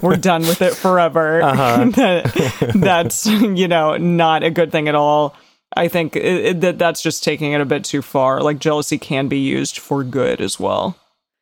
[0.00, 1.42] we're done with it forever.
[1.42, 1.84] Uh-huh.
[1.96, 5.34] that, that's you know not a good thing at all.
[5.76, 8.40] I think that that's just taking it a bit too far.
[8.40, 10.96] Like jealousy can be used for good as well,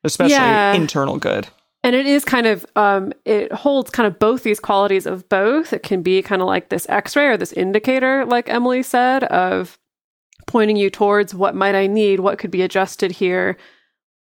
[0.04, 0.74] especially Yeah.
[0.74, 1.48] internal good.
[1.84, 5.72] And it is kind of, um, it holds kind of both these qualities of both.
[5.72, 9.22] It can be kind of like this x ray or this indicator, like Emily said,
[9.24, 9.78] of
[10.48, 13.56] pointing you towards what might I need, what could be adjusted here,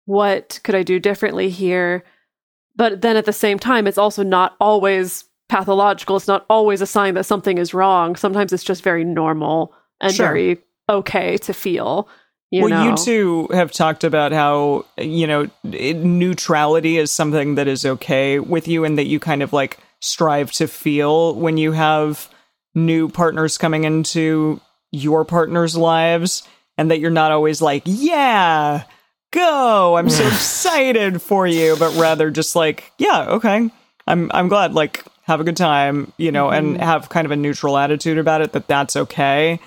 [0.05, 2.03] what could I do differently here.
[2.75, 6.17] But then at the same time, it's also not always pathological.
[6.17, 8.15] It's not always a sign that something is wrong.
[8.15, 10.27] Sometimes it's just very normal and Sure.
[10.27, 10.57] very
[10.89, 12.07] okay to feel.
[12.51, 12.91] You well, know?
[12.91, 18.67] you two have talked about how you know neutrality is something that is okay with
[18.67, 22.29] you, and that you kind of like strive to feel when you have
[22.75, 28.83] new partners coming into your partner's lives, and that you're not always like, "Yeah,
[29.31, 29.97] go!
[29.97, 33.69] I'm so excited for you," but rather just like, "Yeah, okay,
[34.05, 36.83] I'm I'm glad." Like, have a good time, you know, and mm-hmm.
[36.83, 38.51] have kind of a neutral attitude about it.
[38.51, 39.59] That that's okay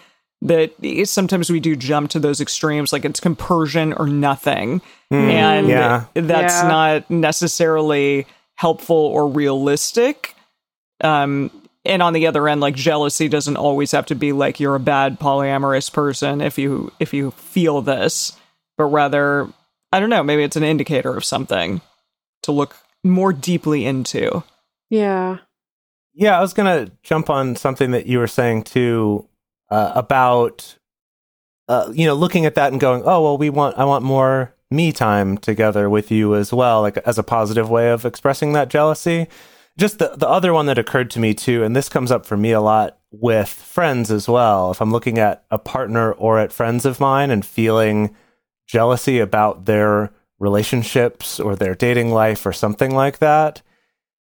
[0.42, 0.72] that
[1.04, 6.04] sometimes we do jump to those extremes like it's compersion or nothing and yeah.
[6.14, 6.68] that's Yeah.
[6.68, 10.34] not necessarily helpful or realistic
[11.02, 11.50] um
[11.84, 14.80] and on the other end like jealousy doesn't always have to be like you're a
[14.80, 18.32] bad polyamorous person if you if you feel this
[18.76, 19.48] but rather
[19.92, 21.80] i don't know maybe it's an indicator of something
[22.42, 24.42] to look more deeply into
[24.90, 25.38] yeah.
[26.14, 29.27] Yeah, I was gonna jump on something that you were saying too
[29.70, 30.76] uh, about,
[31.68, 34.54] uh, you know, looking at that and going, oh well, we want I want more
[34.70, 38.68] me time together with you as well, like as a positive way of expressing that
[38.68, 39.28] jealousy.
[39.76, 42.36] Just the the other one that occurred to me too, and this comes up for
[42.36, 44.70] me a lot with friends as well.
[44.70, 48.14] If I'm looking at a partner or at friends of mine and feeling
[48.66, 53.62] jealousy about their relationships or their dating life or something like that,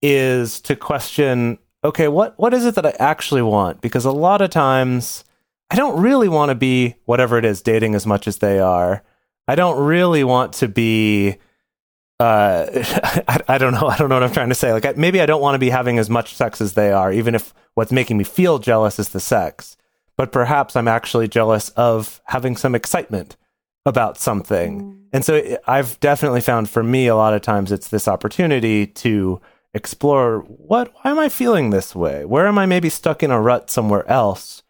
[0.01, 3.81] is to question okay what what is it that i actually want?
[3.81, 5.23] Because a lot of times
[5.69, 9.03] i don't really want to be whatever it is dating as much as they are.
[9.47, 11.37] I don't really want to be
[12.19, 12.67] uh
[13.27, 14.71] I, I don't know i don't know what i'm trying to say.
[14.71, 17.11] Like I, maybe i don't want to be having as much sex as they are
[17.11, 19.77] even if what's making me feel jealous is the sex.
[20.15, 23.35] But perhaps i'm actually jealous of having some excitement
[23.85, 25.07] about something.
[25.11, 29.41] And so i've definitely found for me a lot of times it's this opportunity to
[29.73, 33.41] explore what why am i feeling this way where am i maybe stuck in a
[33.41, 34.61] rut somewhere else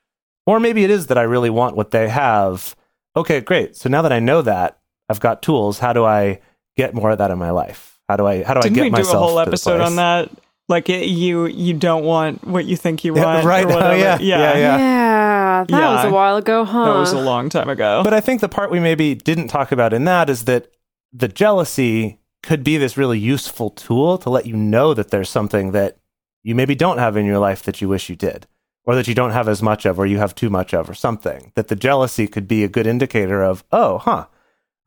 [0.46, 2.76] or maybe it is that i really want what they have
[3.16, 6.40] okay great so now that i know that i've got tools how do i
[6.78, 8.84] get more of that in my life how do i how do didn't i get
[8.84, 10.30] we do myself a whole episode on that
[10.70, 13.66] like it, you you don't want what you think you Yeah, want right.
[13.66, 14.18] or Oh, yeah.
[14.22, 14.78] yeah Yeah, yeah.
[14.78, 15.66] Yeah.
[15.68, 16.86] That was a while ago, huh?
[16.86, 18.02] That was a long time ago.
[18.04, 20.72] But I think the part we maybe didn't talk about in that is that
[21.12, 25.72] the jealousy could be this really useful tool to let you know that there's something
[25.72, 25.98] that
[26.44, 28.46] you maybe don't have in your life that you wish you did,
[28.86, 30.94] or that you don't have as much of, or you have too much of, or
[30.94, 31.52] something.
[31.56, 34.28] That the jealousy could be a good indicator of, oh, huh,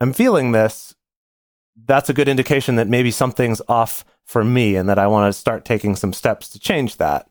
[0.00, 0.94] I'm feeling this.
[1.86, 5.38] That's a good indication that maybe something's off for me and that I want to
[5.38, 7.28] start taking some steps to change that.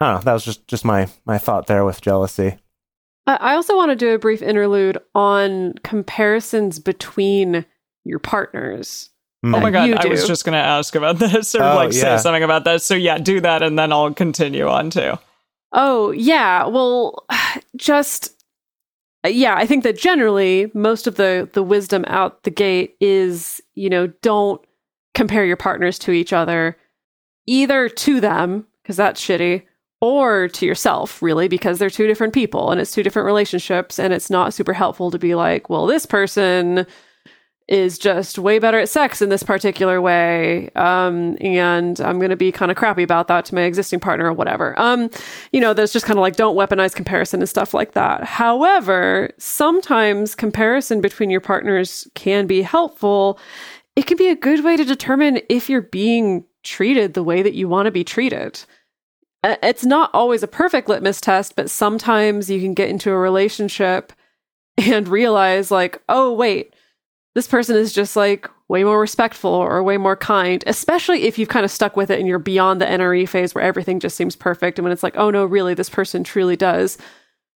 [0.00, 0.24] I don't know.
[0.24, 2.58] That was just, just my, my thought there with jealousy.
[3.26, 7.64] I also want to do a brief interlude on comparisons between
[8.04, 9.09] your partners.
[9.44, 9.56] Mm.
[9.56, 12.16] oh my god, I was just going to ask about this or Oh, like yeah.
[12.16, 12.82] say something about that.
[12.82, 15.14] So yeah, do that and then I'll continue on too.
[15.72, 16.66] Oh, yeah.
[16.66, 17.24] Well,
[17.76, 18.34] just
[19.26, 23.88] yeah, I think that generally most of the the wisdom out the gate is, you
[23.90, 24.60] know, don't
[25.14, 26.76] compare your partners to each other
[27.46, 29.62] either to them because that's shitty
[30.00, 34.12] or to yourself really because they're two different people and it's two different relationships and
[34.14, 36.86] it's not super helpful to be like, well, this person
[37.70, 42.36] is just way better at sex in this particular way um and i'm going to
[42.36, 44.78] be kind of crappy about that to my existing partner or whatever.
[44.78, 45.08] Um
[45.52, 48.24] you know there's just kind of like don't weaponize comparison and stuff like that.
[48.24, 53.38] However sometimes comparison between your partners can be helpful.
[53.94, 57.54] It can be a good way to determine if you're being treated the way that
[57.54, 58.60] you want to be treated.
[59.42, 63.16] Uh, it's not always a perfect litmus test but sometimes you can get into a
[63.16, 64.12] relationship
[64.76, 66.74] and realize like, oh wait,
[67.34, 71.48] this person is just like way more respectful or way more kind, especially if you've
[71.48, 74.36] kind of stuck with it and you're beyond the NRE phase where everything just seems
[74.36, 74.78] perfect.
[74.78, 76.98] And when it's like, oh no, really, this person truly does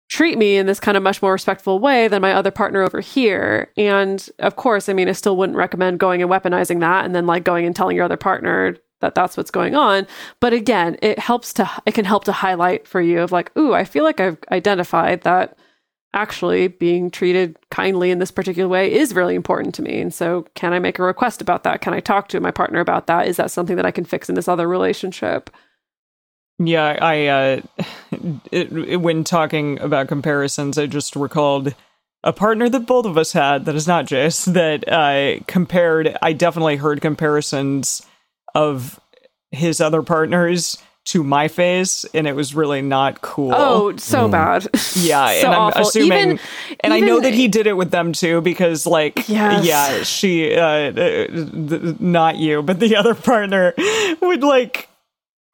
[0.09, 3.01] treat me in this kind of much more respectful way than my other partner over
[3.01, 3.71] here.
[3.79, 7.27] And of course, I mean, I still wouldn't recommend going and weaponizing that and then
[7.27, 10.07] like going and telling your other partner that that's what's going on.
[10.39, 13.73] But again, it helps to, it can help to highlight for you of like, ooh,
[13.73, 15.57] I feel like I've identified that
[16.15, 20.01] actually being treated kindly in this particular way is really important to me.
[20.01, 21.81] And so, can I make a request about that?
[21.81, 23.27] Can I talk to my partner about that?
[23.29, 25.51] Is that something that I can fix in this other relationship?
[26.59, 27.61] Yeah, I uh,
[28.53, 31.75] it, it- when talking about comparisons, I just recalled
[32.25, 36.17] a partner that both of us had that is not Jase that uh, compared.
[36.23, 38.03] I definitely heard comparisons
[38.55, 39.01] of
[39.51, 43.53] his other partners to my face, and it was really not cool.
[43.55, 44.69] Oh, so bad.
[44.95, 45.83] Yeah, so and I'm awful.
[45.83, 46.41] assuming, Even-
[46.81, 49.65] and I know that he did it with them too, because like, Yes.
[49.67, 50.93] yeah, she, uh, uh,
[51.27, 53.75] th- not you, but the other partner
[54.21, 54.89] would like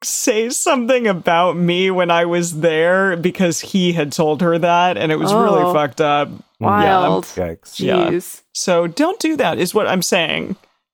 [0.03, 5.11] say something about me when I was there because he had told her that, and
[5.11, 5.41] it was Oh.
[5.43, 6.29] really fucked up.
[6.59, 7.23] Wild.
[7.25, 7.79] Yikes.
[7.79, 8.09] Yeah.
[8.11, 8.41] Jeez.
[8.53, 10.49] So don't do that, is what I'm saying.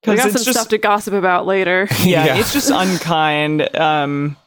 [0.08, 1.88] We Because got it's some just stuff to gossip about later.
[2.04, 2.36] yeah, Yeah.
[2.38, 3.76] it's just unkind.
[3.76, 4.38] Um,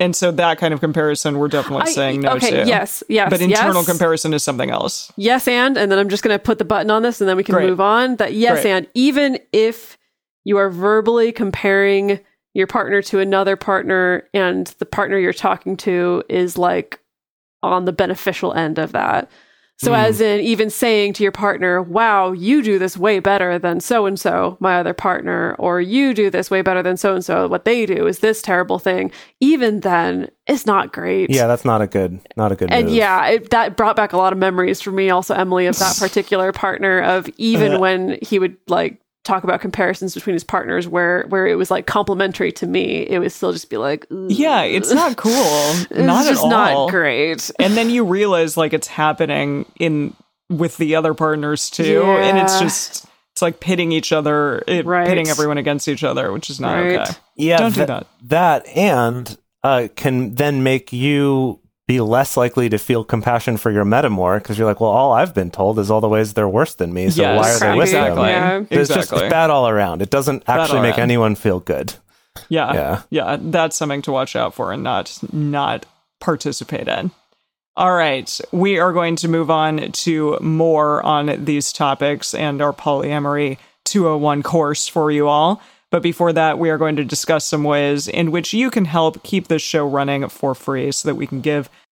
[0.00, 2.66] and so that kind of comparison, we're definitely I- saying no okay, to.
[2.66, 3.30] yes, yes.
[3.30, 3.86] But internal yes.
[3.86, 5.12] comparison is something else.
[5.16, 7.36] yes and and then i'm just going to put the button on this and then
[7.36, 7.68] we can Great.
[7.68, 8.72] move on that yes Great.
[8.72, 9.98] and even if
[10.44, 12.20] you are verbally comparing
[12.54, 17.00] your partner to another partner and the partner you're talking to is like
[17.62, 19.30] on the beneficial end of that
[19.78, 19.96] so Hmm.
[19.96, 24.06] as in even saying to your partner wow you do this way better than so
[24.06, 27.46] and so my other partner or you do this way better than so and so
[27.48, 29.10] what they do is this terrible thing
[29.40, 32.94] even then it's not great Yeah, that's not a good, not a good and move.
[32.94, 35.96] yeah, it, that brought back a lot of memories for me, also Emily, of that
[36.00, 37.02] particular partner.
[37.02, 41.54] Of even when he would like talk about comparisons between his partners, where where it
[41.54, 45.16] was like complimentary to me, it would still just be like, "Ugh." Yeah, it's not
[45.24, 45.32] cool.
[45.34, 46.86] it's not just at all.
[46.86, 47.50] not great.
[47.60, 50.14] And then you realize like it's happening in
[50.50, 55.06] with the other partners too, and it's just it's like pitting each other, it, Right.
[55.06, 56.98] pitting everyone against each other, which is not Right.
[57.00, 57.12] okay.
[57.36, 58.06] yeah, Don't do that.
[58.24, 63.84] That and uh, can then make you be less likely to feel compassion for your
[63.84, 66.74] metamor because you're like, well, all I've been told is all the ways they're worse
[66.74, 67.10] than me.
[67.10, 67.78] So Yes, why are they Crappy.
[67.78, 68.22] with exactly.
[68.26, 68.68] them?
[68.70, 68.78] Yeah.
[68.80, 69.26] It's just Exactly.
[69.26, 70.02] it's bad all around.
[70.02, 71.00] It doesn't actually make around.
[71.00, 71.94] anyone feel good.
[72.48, 73.02] Yeah, Yeah.
[73.10, 75.86] yeah, that's something to watch out for and not not
[76.20, 77.10] participate in.
[77.76, 82.72] All right, we are going to move on to more on these topics and our
[82.72, 85.62] polyamory 201 course for you all.
[85.90, 89.22] But before that, we are going to discuss some ways in which you can help
[89.22, 91.70] keep this show running for free so that we can give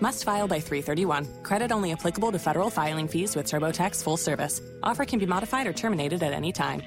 [0.00, 1.42] Must file by 331.
[1.42, 4.60] Credit only applicable to federal filing fees with TurboTax full service.
[4.82, 6.82] Offer can be modified or terminated at any time.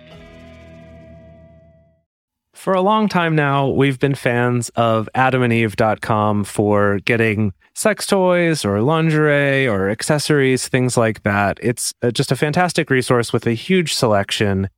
[2.60, 8.82] For a long time now, we've been fans of adamandeve.com for getting sex toys or
[8.82, 11.58] lingerie or accessories, things like that.
[11.62, 14.70] It's uh, just a fantastic resource with a huge selection.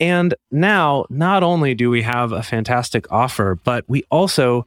[0.00, 4.66] And now, not only do we have a fantastic offer, but we also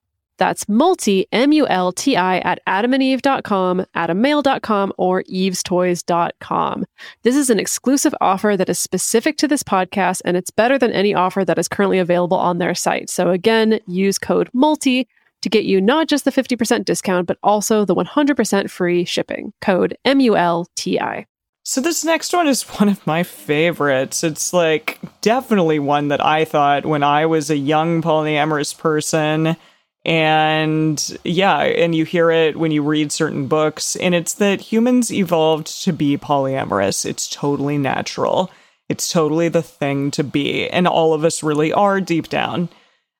[0.37, 6.85] That's multi, M U L T I, at adamandeve.com, adammale.com, or evestoys.com.
[7.23, 10.91] This is an exclusive offer that is specific to this podcast, and it's better than
[10.91, 13.09] any offer that is currently available on their site.
[13.09, 15.07] So again, use code MULTI
[15.41, 19.53] to get you not just the 50% discount, but also the 100% free shipping.
[19.61, 21.25] Code MULTI.
[21.63, 24.23] So this next one is one of my favorites.
[24.23, 29.55] It's like definitely one that I thought when I was a young polyamorous person.
[30.03, 35.13] And yeah, and you hear it when you read certain books, and it's that humans
[35.13, 37.05] evolved to be polyamorous.
[37.05, 38.49] It's totally natural.
[38.89, 42.69] It's totally the thing to be, and all of us really are deep down.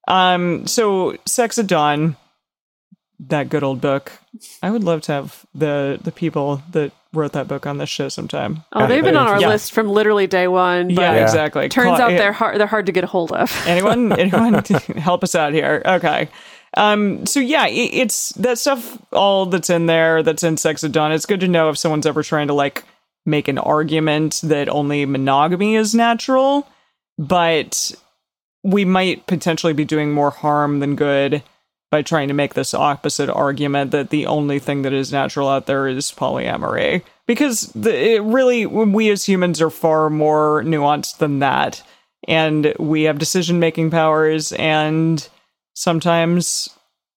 [0.08, 2.18] Um, so Sex at Dawn,
[3.20, 4.12] that good old book.
[4.64, 8.10] I would love to have the the people that wrote that book on this show
[8.10, 8.64] sometime.
[8.74, 9.50] Oh, they've been on our Yeah.
[9.50, 10.88] list from literally day one.
[10.88, 11.70] But Yeah, exactly.
[11.70, 12.60] Turns out they're hard.
[12.60, 13.52] They're hard to get a hold of.
[13.68, 14.54] anyone anyone
[14.98, 16.28] help us out here okay
[16.78, 20.92] um so yeah i it's that stuff all that's in there that's in sex at
[20.92, 22.84] dawn it's good to know if someone's ever trying to like
[23.26, 26.68] make an argument that only monogamy is natural
[27.18, 27.92] but
[28.64, 31.44] we might potentially be doing more harm than good
[31.92, 35.66] by trying to make this opposite argument that the only thing that is natural out
[35.66, 41.40] there is polyamory because the, it really we as humans are far more nuanced than
[41.40, 41.84] that
[42.28, 45.28] and we have decision making powers and
[45.82, 46.70] sometimes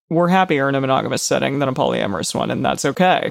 [0.08, 3.30] we're happier in a monogamous setting than a polyamorous one and that's okay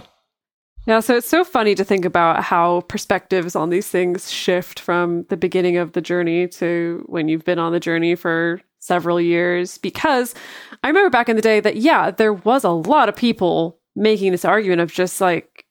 [0.85, 5.23] Yeah, so it's so funny to think about how perspectives on these things shift from
[5.29, 9.77] the beginning of the journey to when you've been on the journey for several years.
[9.77, 10.35] Because
[10.83, 14.31] I remember back in the day that, yeah, there was a lot of people making
[14.33, 15.65] this argument of just like,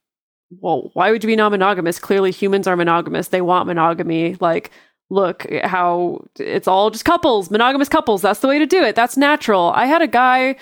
[0.49, 1.99] well, why would you be non monogamous?
[1.99, 3.27] Clearly, humans are monogamous.
[3.27, 4.35] They want monogamy.
[4.39, 4.71] Like,
[5.13, 8.21] look how it's all just couples, monogamous couples.
[8.21, 8.95] That's the way to do it.
[8.95, 9.71] That's natural.
[9.75, 10.55] I had a guy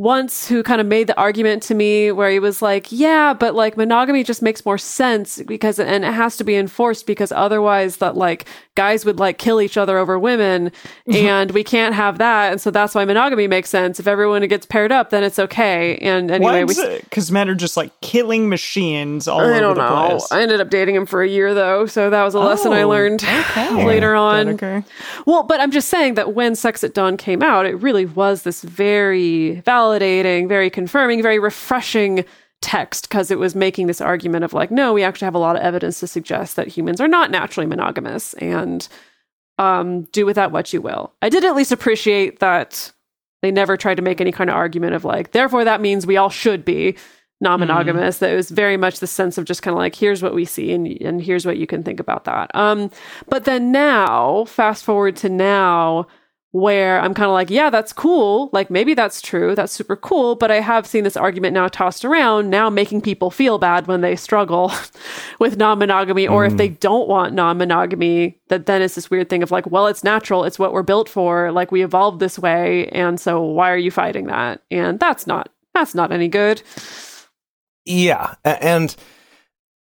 [0.00, 3.54] once who kind of made the argument to me where he was like, yeah, but
[3.54, 7.98] like monogamy just makes more sense because, and it has to be enforced because otherwise
[7.98, 8.46] that like
[8.76, 10.72] guys would like kill each other over women
[11.12, 12.50] and we can't have that.
[12.50, 14.00] And so that's why monogamy makes sense.
[14.00, 15.96] If everyone gets paired up, then it's okay.
[15.98, 20.08] And anyway, because men are just like killing machines all I over don't the know.
[20.08, 22.72] place I ended up dating him for a year though, so that was a lesson
[22.72, 23.84] I Oh, learned okay.
[23.84, 24.48] later on.
[24.48, 24.82] Okay.
[25.26, 28.44] Well, but I'm just saying that when Sex at Dawn came out, it really was
[28.44, 29.60] this very
[29.90, 32.24] validating, very confirming, very refreshing
[32.60, 35.56] text because it was making this argument of like, no, we actually have a lot
[35.56, 38.88] of evidence to suggest that humans are not naturally monogamous and
[39.58, 41.12] um, do with that what you will.
[41.22, 42.92] I did at least appreciate that
[43.42, 46.18] they never tried to make any kind of argument of like, therefore that means we
[46.18, 46.96] all should be
[47.40, 48.18] non-monogamous.
[48.18, 50.44] That it was very much the sense of just kind of like here's what we
[50.44, 52.50] see and and here's what you can think about that.
[52.54, 52.90] Um
[53.28, 56.06] but then now fast forward to now
[56.52, 58.50] where i'm kind of like yeah that's cool.
[58.52, 59.54] Like maybe that's true.
[59.54, 60.34] That's super cool.
[60.34, 64.00] But i have seen this argument now tossed around now making people feel bad when
[64.00, 64.72] they struggle
[65.38, 66.58] with non-monogamy or if mm.
[66.58, 70.44] they don't want non-monogamy that then it's this weird thing of like well it's natural.
[70.44, 71.52] It's what we're built for.
[71.52, 72.88] Like we evolved this way.
[72.88, 74.62] And so why are you fighting that?
[74.70, 76.62] And that's not that's not any good.
[77.84, 78.94] Yeah, and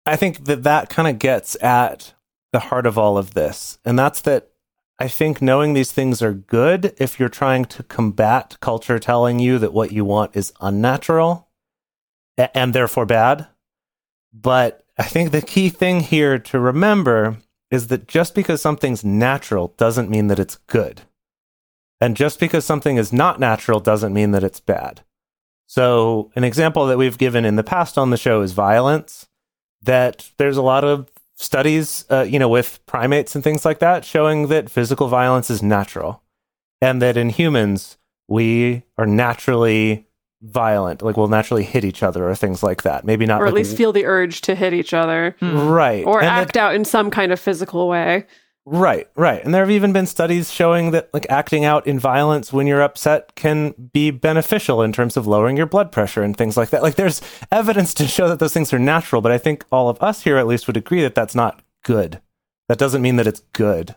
[0.07, 2.15] I think that that kind of gets at
[2.53, 4.51] the heart of all of this, and that's that
[4.99, 9.59] I think knowing these things are good if you're trying to combat culture telling you
[9.59, 11.49] that what you want is unnatural
[12.37, 13.47] and therefore bad.
[14.33, 17.39] But I think the key thing here to remember
[17.71, 21.03] is that just because something's natural doesn't mean that it's good.
[22.01, 25.03] And just because something is not natural doesn't mean that it's bad.
[25.67, 29.27] So, an example that we've given in the past on the show is violence.
[29.83, 31.09] That there's a lot of
[31.39, 35.63] studies, uh, you know, with primates and things like that, showing that physical violence is
[35.63, 36.23] natural,
[36.83, 37.97] and that in humans
[38.29, 40.07] we are naturally
[40.43, 43.05] violent, like we'll naturally hit each other or things like that.
[43.05, 46.19] Maybe not, or at like, least feel the urge to hit each other right or
[46.21, 48.27] And that- act out in some kind of physical way.
[48.71, 49.43] Right, right.
[49.43, 52.83] And there have even been studies showing that like acting out in violence when you're
[52.83, 56.83] upset can be beneficial in terms of lowering your blood pressure and things like that.
[56.83, 60.03] Like there's evidence to show that those things are natural, but I think all of
[60.03, 62.21] us here at least would agree that that's not good.
[62.69, 63.95] That doesn't mean that it's good.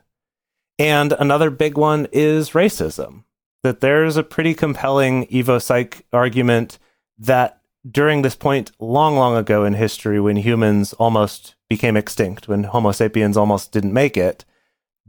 [0.80, 3.26] And another big one is racism.
[3.64, 6.80] That there's a pretty compelling Evo Psych argument
[7.18, 7.60] that
[7.90, 12.94] during this point long, long ago in history when humans almost became extinct, when Homo
[12.94, 14.46] sapiens almost didn't make it,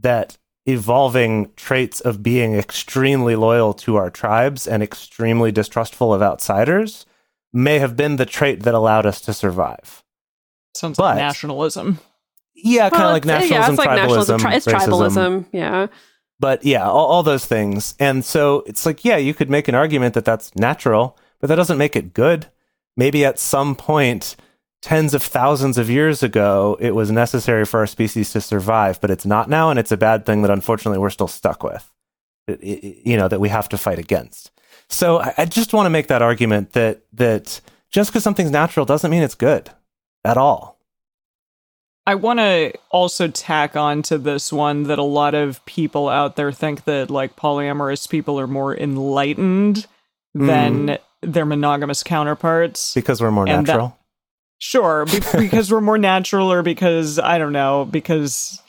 [0.03, 7.05] that evolving traits of being extremely loyal to our tribes and extremely distrustful of outsiders
[7.51, 10.03] may have been the trait that allowed us to survive.
[10.75, 11.99] sounds But- like nationalism
[12.55, 14.51] Yeah, kind of Well, like nationalism, yeah, it's like tribalism, nationalism.
[14.53, 14.87] It's racism.
[14.87, 15.45] tribalism.
[15.51, 15.87] Yeah.
[16.39, 17.95] But yeah, all, all those things.
[17.99, 21.55] And so it's like, yeah, you could make an argument that that's natural, but that
[21.55, 22.47] doesn't make it good.
[22.95, 24.35] Maybe at some point,
[24.83, 29.09] tens of thousands of years ago, it was necessary for our species to survive, but
[29.09, 29.69] it's not now.
[29.69, 31.89] And it's a bad thing that unfortunately we're still stuck with,
[32.47, 34.51] It- it- you know, that we have to fight against.
[34.89, 39.09] So I, just want to make that argument that that just because something's natural doesn't
[39.09, 39.69] mean it's good
[40.25, 40.77] at all.
[42.05, 46.35] I want to also tack on to this one that a lot of people out
[46.35, 49.87] there think that like polyamorous people are more enlightened
[50.35, 50.47] mm.
[50.47, 52.93] than their monogamous counterparts.
[52.93, 53.97] Because we're more And that- natural.
[54.65, 58.61] Sure, be- because we're more natural, or because I don't know, because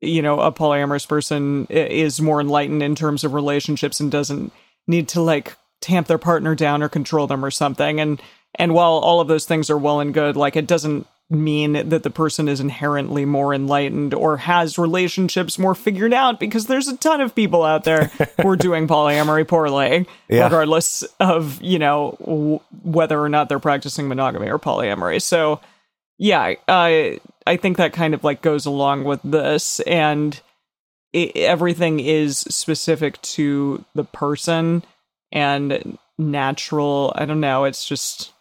[0.00, 4.52] you know a polyamorous person is more enlightened in terms of relationships and doesn't
[4.88, 8.00] need to like tamp their partner down or control them or something.
[8.00, 8.20] And
[8.56, 12.02] and while all of those things are well and good, like it doesn't mean that
[12.02, 16.96] the person is inherently more enlightened or has relationships more figured out because there's a
[16.96, 18.06] ton of people out there
[18.42, 20.44] who are doing polyamory poorly Yeah.
[20.44, 25.60] regardless of you know w- whether or not they're practicing monogamy or polyamory so
[26.18, 30.40] yeah i i think that kind of like goes along with this and
[31.14, 34.82] i everything is specific to the person
[35.32, 38.32] and natural i don't know it's just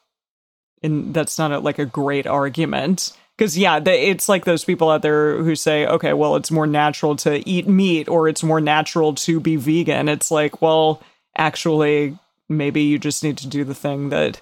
[0.84, 4.90] and that's not a, like a great argument because yeah the, it's like those people
[4.90, 8.62] out there who say okay well it's more natural to eat meat or it's more
[8.62, 11.02] natural to be vegan it's like well
[11.38, 12.18] actually
[12.48, 14.42] maybe you just need to do the thing that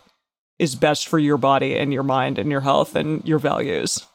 [0.60, 4.06] is best for your body and your mind and your health and your values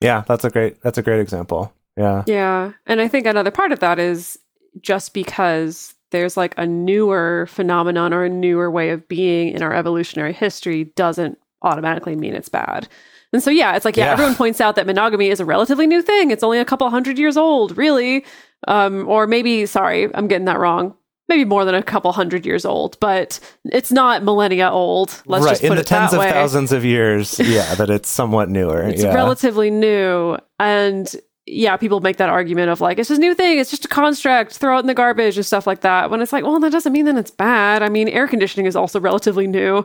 [0.00, 1.72] Yeah, that's a great that's a great example.
[1.96, 2.22] Yeah.
[2.26, 2.72] Yeah.
[2.86, 4.38] And I think another part of that is
[4.80, 9.74] just because there's like a newer phenomenon or a newer way of being in our
[9.74, 12.88] evolutionary history doesn't automatically mean it's bad.
[13.32, 14.12] And so, yeah, it's like, yeah, Yeah.
[14.12, 16.30] everyone points out that monogamy is a relatively new thing.
[16.32, 18.24] It's only a couple hundred years old, really.
[18.66, 20.94] Um, or maybe, sorry, I'm getting that wrong.
[21.28, 25.22] Maybe more than a couple hundred years old, but it's not millennia old.
[25.26, 25.50] Let's right.
[25.52, 28.08] just put In the it tens that of way thousands of years, yeah, that it's
[28.08, 28.82] somewhat newer.
[28.82, 29.14] it's yeah.
[29.14, 31.14] relatively new and
[31.46, 33.88] yeah people make that argument of like it's just a new thing it's just a
[33.88, 36.10] construct throw it in the garbage and stuff like that.
[36.10, 37.82] When it's like well that doesn't mean that it's bad.
[37.82, 39.84] I mean air conditioning is also relatively new.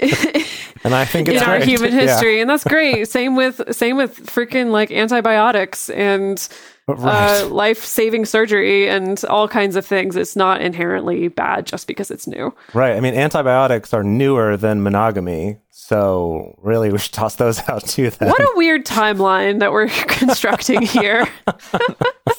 [0.84, 2.00] And I think in our human Yeah.
[2.02, 3.08] history and that's great.
[3.08, 6.46] Same with same with freaking like antibiotics and
[6.88, 7.40] Right.
[7.42, 12.26] uh, life-saving surgery and all kinds of things it's not inherently bad just because it's
[12.26, 12.96] new Right.
[12.96, 18.10] I mean, antibiotics are newer than monogamy, so really we should toss those out too.
[18.10, 18.28] Then.
[18.28, 21.26] what a weird timeline that we're constructing here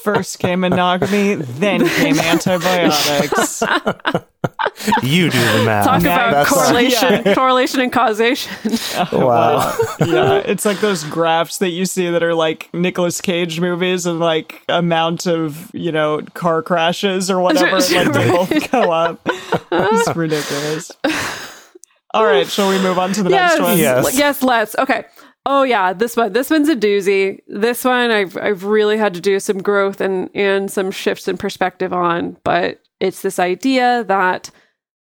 [0.02, 3.62] first came monogamy then came antibiotics
[5.02, 5.84] you do the math.
[5.84, 8.52] talk about that's- correlation correlation and causation
[9.12, 9.76] wow.
[10.00, 14.20] yeah, it's like those graphs that you see that are like Nicolas Cage movies and
[14.20, 17.68] like amount of you know car crashes or whatever.
[17.78, 19.20] Right, like they both go up.
[19.70, 20.90] It's ridiculous.
[22.14, 23.78] All right, shall we move on to the yes, next one?
[23.78, 24.18] Yes.
[24.18, 24.74] yes, let's.
[24.78, 25.04] Okay.
[25.50, 26.34] Oh yeah, this one.
[26.34, 27.40] This one's a doozy.
[27.48, 31.38] This one I've I've really had to do some growth and and some shifts in
[31.38, 34.50] perspective on, but it's this idea that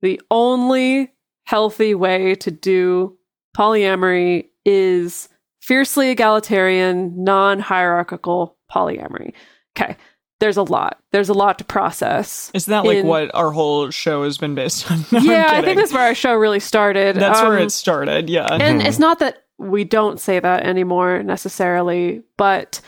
[0.02, 1.12] the only
[1.44, 3.16] healthy way to do
[3.56, 5.28] polyamory is
[5.62, 9.32] fiercely egalitarian, non-hierarchical polyamory.
[9.78, 9.96] Okay.
[10.40, 10.98] There's a lot.
[11.12, 12.50] There's a lot to process.
[12.54, 15.04] Isn't that like in- what our whole show has been based on?
[15.12, 17.16] No, yeah, I think that's where our show really started.
[17.16, 18.28] that's where Um, it started.
[18.28, 18.48] Yeah.
[18.50, 22.80] and it's not that we don't say that anymore necessarily, but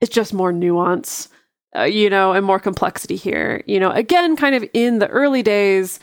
[0.00, 1.28] it's just more nuance,
[1.76, 3.62] uh, you know, and more complexity here.
[3.66, 6.00] You know, again, kind of in the early days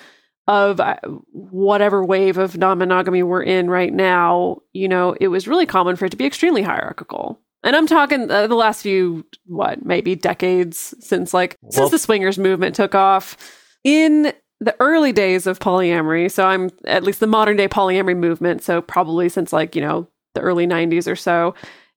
[0.47, 0.97] of uh,
[1.31, 5.95] whatever wave of non monogamy we're in right now, you know, it was really common
[5.95, 7.39] for it to be extremely hierarchical.
[7.63, 11.99] And I'm talking uh, the last few, what, maybe decades since like, Well- since the
[11.99, 13.37] swingers movement took off.
[13.83, 18.63] In the early days of polyamory, so I'm at least the modern day polyamory movement,
[18.63, 21.53] so probably since like, you know, the early 90s or so,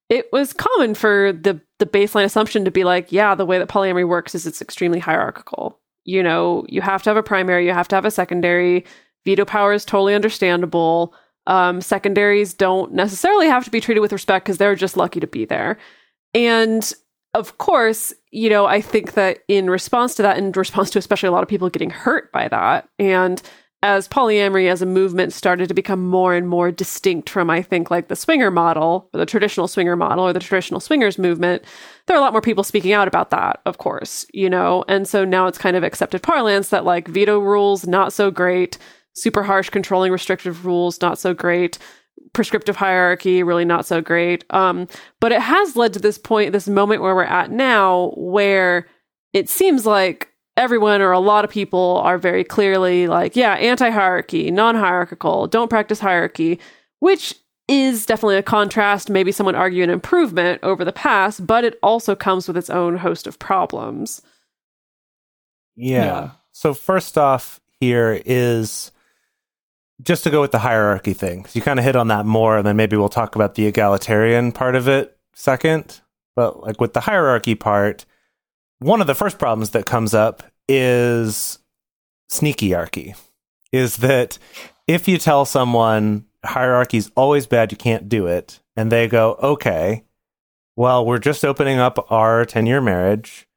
[0.08, 3.68] it was common for the the baseline assumption to be like, yeah, the way that
[3.68, 5.80] polyamory works is it's extremely hierarchical.
[6.04, 8.84] You know, you have to have a primary, you have to have a secondary.
[9.24, 11.14] Veto power is totally understandable.
[11.46, 15.26] Um, secondaries don't necessarily have to be treated with respect because they're just lucky to
[15.26, 15.78] be there.
[16.32, 16.90] And
[17.34, 21.28] of course, you know, I think that in response to that, in response to especially
[21.28, 23.42] a lot of people getting hurt by that, and
[23.84, 27.90] as polyamory as a movement started to become more and more distinct from, I think,
[27.90, 31.62] like the swinger model, or the traditional swinger model, or the traditional swingers movement,
[32.06, 34.86] there are a lot more people speaking out about that, of course, you know?
[34.88, 38.78] And so now it's kind of accepted parlance that like veto rules, not so great,
[39.12, 41.76] super harsh controlling restrictive rules, not so great,
[42.32, 44.44] prescriptive hierarchy, really not so great.
[44.48, 44.88] Um,
[45.20, 48.86] but it has led to this point, this moment where we're at now, where
[49.34, 53.90] it seems like everyone or a lot of people are very clearly like, yeah, anti
[53.90, 56.58] hierarchy, non hierarchical, don't practice hierarchy,
[57.00, 57.34] which
[57.66, 62.14] is definitely a contrast, maybe someone argue an improvement over the past, but it also
[62.14, 64.20] comes with its own host of problems.
[65.76, 66.04] Yeah.
[66.04, 66.30] Yeah.
[66.52, 68.92] So first off, here is
[70.02, 71.42] just to go with the hierarchy thing.
[71.44, 73.66] 'cause You kind of hit on that more, and then maybe we'll talk about the
[73.66, 76.00] egalitarian part of it second.
[76.36, 78.04] But like with the hierarchy part,
[78.84, 81.58] one of the first problems that comes up is
[82.30, 83.16] sneakyarchy.
[83.72, 84.38] Is that
[84.86, 90.04] if you tell someone hierarchy's always bad, you can't do it, and they go, okay,
[90.76, 93.48] well, we're just opening up our 10 year marriage.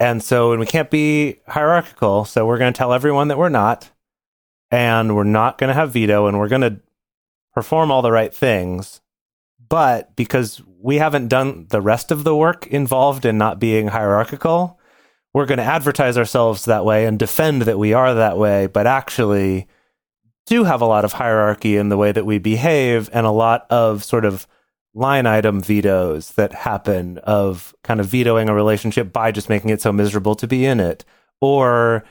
[0.00, 2.24] And so, and we can't be hierarchical.
[2.24, 3.90] So we're going to tell everyone that we're not.
[4.72, 6.80] And we're not going to have veto and we're going to
[7.52, 9.00] perform all the right things.
[9.68, 14.78] But because we haven't done the rest of the work involved in not being hierarchical,
[15.32, 18.86] we're going to advertise ourselves that way and defend that we are that way, but
[18.86, 19.66] actually
[20.46, 23.66] do have a lot of hierarchy in the way that we behave and a lot
[23.70, 24.46] of sort of
[24.94, 29.80] line item vetoes that happen of kind of vetoing a relationship by just making it
[29.80, 31.04] so miserable to be in it.
[31.40, 32.04] Or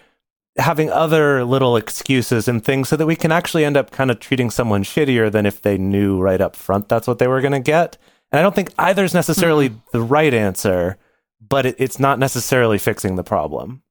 [0.58, 4.20] having other little excuses and things so that we can actually end up kind of
[4.20, 7.54] treating someone shittier than if they knew right up front that's what they were going
[7.54, 7.98] to get.
[8.32, 10.98] And I don't think either is necessarily the right answer,
[11.40, 13.84] but it, it's not necessarily fixing the problem.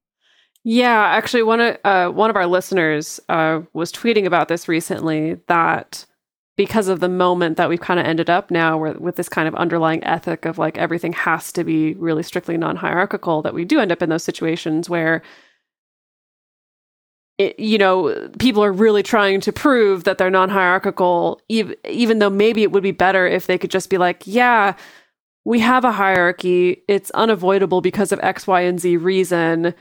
[0.65, 5.35] Yeah, actually, one of uh, one of our listeners uh, was tweeting about this recently.
[5.49, 6.07] That
[6.57, 9.49] because of the moment that we've kind of ended up now, where, with this kind
[9.49, 13.81] of underlying ethic of like everything has to be really strictly non-hierarchical, that we do
[13.81, 15.23] end up in those situations where.
[17.39, 22.31] It, you know, people are really trying to prove that they're non-hierarchical, ev- even though
[22.31, 24.75] maybe it would be better if they could just be like, "Yeah,
[25.45, 26.83] we have a hierarchy.
[26.89, 29.75] It's unavoidable because of X, Y, and Z reason.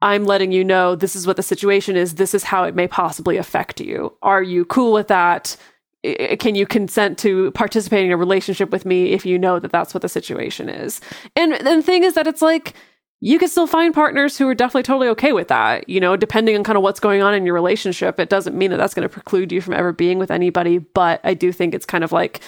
[0.00, 2.14] I'm letting you know this is what the situation is.
[2.14, 4.16] This is how it may possibly affect you.
[4.22, 5.56] Are you cool with that?
[6.38, 9.92] Can you consent to participating in a relationship with me if you know that that's
[9.92, 11.00] what the situation is?
[11.34, 12.74] And, and the thing is that it's like,
[13.20, 15.88] you can still find partners who are definitely totally okay with that.
[15.88, 18.70] You know, depending on kind of what's going on in your relationship, it doesn't mean
[18.70, 20.78] that that's going to preclude you from ever being with anybody.
[20.78, 22.40] But I do think it's kind of like,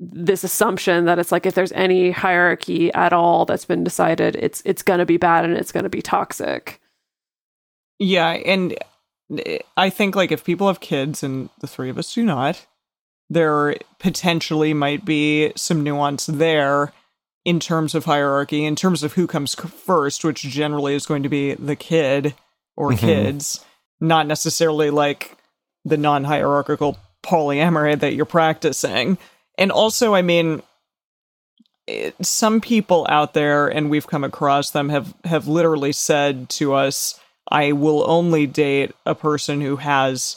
[0.00, 4.62] this assumption that it's like if there's any hierarchy at all that's been decided it's
[4.64, 6.80] it's going to be bad and it's going to be toxic
[7.98, 8.78] Yeah, and
[9.36, 12.66] eh, I think like if people have kids and the three of us do not,
[13.28, 16.92] there potentially might be some nuance there
[17.44, 21.28] in terms of hierarchy, in terms of who comes first, which generally is going to
[21.28, 22.34] be the kid
[22.76, 22.98] or Mhm.
[22.98, 23.64] kids,
[24.00, 25.36] not necessarily like
[25.84, 29.18] the non-hierarchical polyamory that you're practicing.
[29.56, 30.62] And also, I mean,
[31.86, 36.74] it, some people out there, and we've come across them, have have literally said to
[36.74, 37.18] us,
[37.50, 40.36] "I will only date a person who has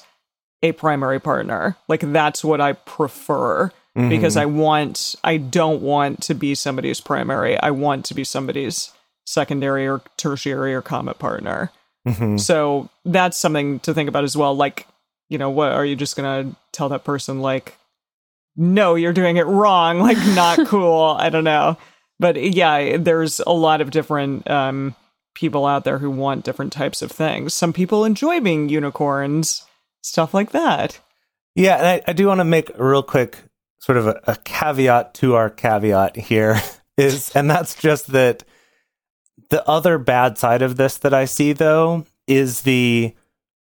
[0.64, 1.76] a primary partner.
[1.88, 7.58] Like that's what I prefer." Because I want, I don't want to be somebody's primary.
[7.60, 8.92] I want to be somebody's
[9.26, 11.72] secondary or tertiary or comet partner.
[12.08, 12.40] Mhm.
[12.40, 14.56] So that's something to think about as well.
[14.56, 14.88] Like,
[15.30, 17.78] you know, what are you just gonna tell that person like,
[18.56, 21.16] no, you're doing it wrong, like not cool.
[21.20, 21.78] I don't know.
[22.20, 24.96] But yeah, there's a lot of different um
[25.36, 27.54] people out there who want different types of things.
[27.54, 29.64] Some people enjoy being unicorns,
[30.02, 31.00] stuff like that.
[31.56, 33.38] Yeah, and I, I do want to make a real quick
[33.82, 36.62] sort of a, a caveat to our caveat here
[36.98, 38.44] is, and that's just that
[39.50, 43.14] the other bad side of this that I see though is the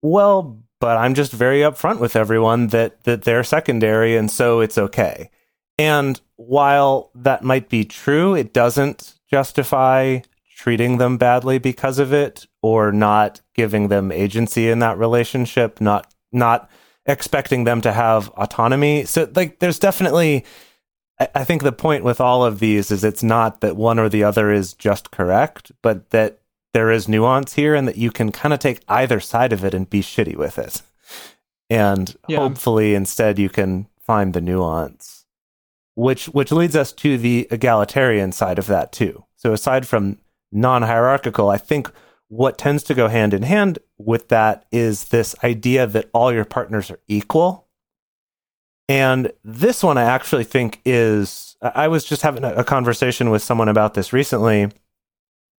[0.01, 4.77] well, but I'm just very upfront with everyone that that they're secondary and so it's
[4.77, 5.29] okay.
[5.77, 10.19] And while that might be true, it doesn't justify
[10.57, 16.13] treating them badly because of it or not giving them agency in that relationship, not
[16.31, 16.69] not
[17.09, 19.03] expecting them to have autonomy.
[19.05, 20.45] So like there's definitely
[21.35, 24.23] I- think the point with all of these is it's not that one or the
[24.23, 26.39] other is just correct, but that
[26.73, 29.73] there is nuance here and that you can kind of take either side of it
[29.73, 30.81] and be shitty with it.
[31.69, 32.37] And Yeah.
[32.39, 35.25] hopefully instead you can find the nuance.
[35.95, 39.25] Which which leads us to the egalitarian side of that too.
[39.35, 40.19] So aside from
[40.51, 41.91] non-hierarchical, I think
[42.29, 46.45] what tends to go hand in hand with that is this idea that all your
[46.45, 47.67] partners are equal.
[48.87, 53.69] And this one I actually think is I was just having a conversation with someone
[53.69, 54.71] about this recently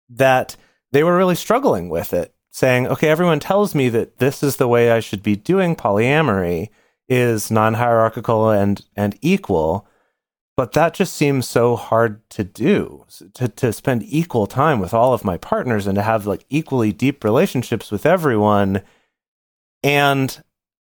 [0.08, 0.56] that
[0.90, 4.66] they were really struggling with it, saying, okay, everyone tells me that this is the
[4.66, 6.70] way I should be doing polyamory
[7.08, 9.86] is non-hierarchical and and equal,
[10.56, 15.14] but that just seems so hard to do to to spend equal time with all
[15.14, 18.82] of my partners and to have like equally deep relationships with everyone.
[19.82, 20.42] And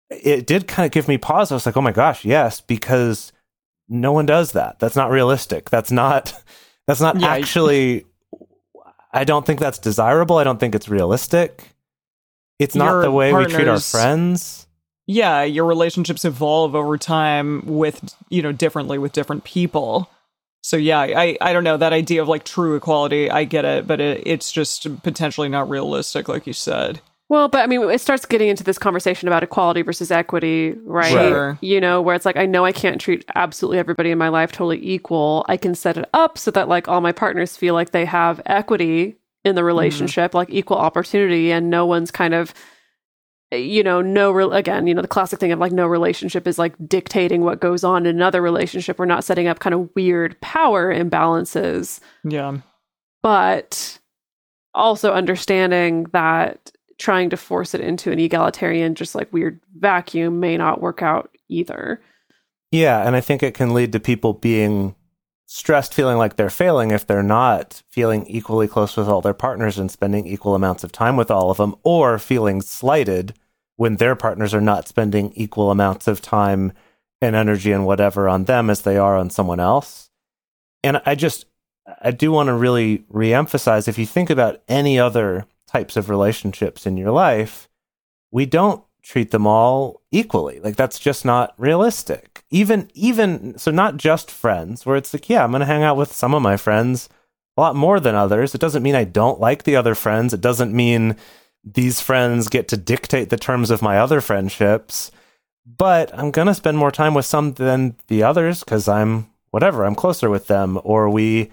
[0.09, 1.51] it did kind of give me pause.
[1.51, 3.31] I was like, oh my gosh, yes, because
[3.89, 4.79] no one does that.
[4.79, 5.69] That's not realistic.
[5.69, 6.33] That's not
[6.87, 7.27] that's not Yeah.
[7.27, 8.05] actually
[9.13, 10.37] I don't think that's desirable.
[10.37, 11.63] I don't think it's realistic.
[12.59, 14.66] It's not the way we treat our friends.
[15.07, 20.09] Yeah, your relationships evolve over time with, you know, differently with different people.
[20.61, 23.31] So yeah, I I don't know that idea of like true equality.
[23.31, 26.99] I get it, but it, it's just potentially not realistic, like you said.
[27.29, 31.11] Well, but I mean, it starts getting into this conversation about equality versus equity, right?
[31.11, 31.57] Sure.
[31.61, 34.51] You know, where it's like, I know I can't treat absolutely everybody in my life
[34.51, 35.45] totally equal.
[35.49, 38.41] I can set it up so that like all my partners feel like they have
[38.45, 39.67] equity in the mm-hmm.
[39.67, 42.53] relationship, like equal opportunity, and no one's kind of,
[43.51, 46.59] you know, no, re- again, you know, the classic thing of like no relationship is
[46.59, 48.99] like dictating what goes on in another relationship.
[48.99, 52.57] We're not setting up kind of weird power imbalances Yeah.
[53.23, 53.99] but
[54.73, 60.57] also understanding that trying to force it into an egalitarian just like weird vacuum may
[60.57, 62.01] not work out either
[62.71, 64.95] Yeah, and I think it can lead to people being
[65.47, 69.79] stressed, feeling like they're failing if they're not feeling equally close with all their partners
[69.79, 73.33] and spending equal amounts of time with all of them, or feeling slighted
[73.77, 76.73] when their partners are not spending equal amounts of time
[77.21, 80.09] and energy and whatever on them as they are on someone else.
[80.83, 81.45] And I just,
[82.01, 86.85] I do want to really reemphasize if you think about any other types of relationships
[86.85, 87.69] in your life,
[88.31, 90.59] we don't treat them all equally.
[90.59, 92.43] Like that's just not realistic.
[92.49, 95.97] Even even so not just friends where it's like, yeah, I'm going to hang out
[95.97, 97.07] with some of my friends
[97.55, 98.53] a lot more than others.
[98.53, 100.33] It doesn't mean I don't like the other friends.
[100.33, 101.15] It doesn't mean
[101.63, 105.09] these friends get to dictate the terms of my other friendships.
[105.65, 109.85] But I'm going to spend more time with some than the others cuz I'm whatever,
[109.85, 111.49] I'm closer with them or we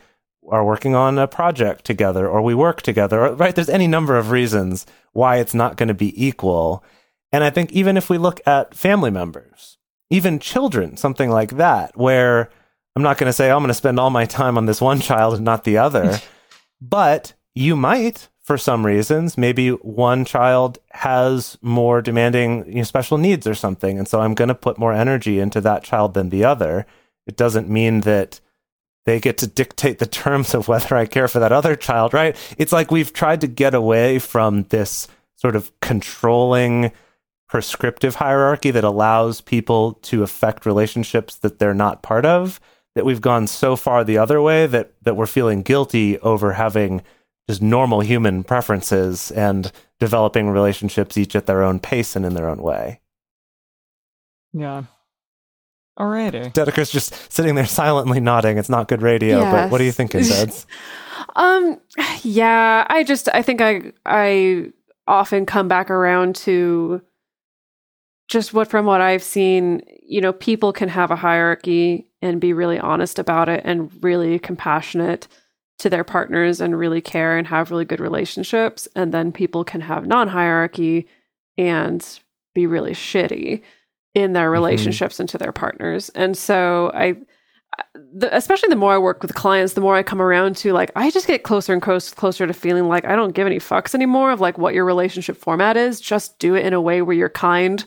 [0.51, 3.55] are working on a project together or we work together, or, right?
[3.55, 6.85] There's any number of reasons why it's not going to be equal.
[7.35, 9.77] And I think even if we look at family members,
[10.09, 12.49] even children, something like that, where
[12.95, 14.81] I'm not going to say, oh, I'm going to spend all my time on this
[14.81, 16.21] one child and not the other,
[16.81, 19.37] but you might for some reasons.
[19.37, 23.99] Maybe one child has more demanding you know, special needs or something.
[23.99, 26.87] And so I'm going to put more energy into that child than the other.
[27.27, 28.39] It doesn't mean that
[29.07, 32.37] they get to dictate the terms of whether I care for that other child, right?
[32.59, 36.93] It's like we've tried to get away from this sort of controlling
[37.55, 42.59] prescriptive hierarchy that allows people to affect relationships that they're not part of
[42.97, 47.01] that we've gone so far the other way that that we're feeling guilty over having
[47.49, 52.49] just normal human preferences and developing relationships each at their own pace and in their
[52.49, 53.01] own way.
[54.53, 54.83] Yeah.
[55.97, 56.53] Alrighty.
[56.53, 58.59] Dedeker's just sitting there silently nodding.
[58.59, 59.97] It's not good radio, but what are you Yes.
[59.97, 60.67] thinking, Deds?
[61.37, 61.81] Um
[62.25, 64.73] yeah, I just I think I I
[65.07, 67.01] often come back around to
[68.29, 72.53] just what from what I've seen, you know, people can have a hierarchy and be
[72.53, 75.29] really honest about it and really compassionate
[75.79, 79.81] to their partners and really care and have really good relationships and then people can
[79.81, 81.07] have non-hierarchy
[81.59, 82.21] and
[82.55, 83.61] be really shitty
[84.15, 84.53] in their mm-hmm.
[84.53, 86.09] relationships and to their partners.
[86.11, 87.17] And so I
[87.95, 90.93] the, especially the more I work with clients, the more I come around to like
[90.95, 93.95] I just get closer and close, closer to feeling like I don't give any fucks
[93.95, 96.01] anymore of like what your relationship format is.
[96.01, 97.85] Just do it in a way where you're kind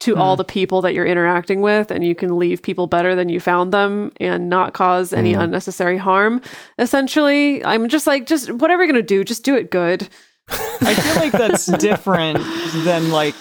[0.00, 0.38] to all hmm.
[0.38, 3.72] the people that you're interacting with, and you can leave people better than you found
[3.72, 5.40] them and not cause any hmm.
[5.40, 6.42] unnecessary harm.
[6.78, 10.08] Essentially, I'm just like, just whatever you're gonna do, just do it good.
[10.48, 12.38] I feel like that's different
[12.84, 13.34] than like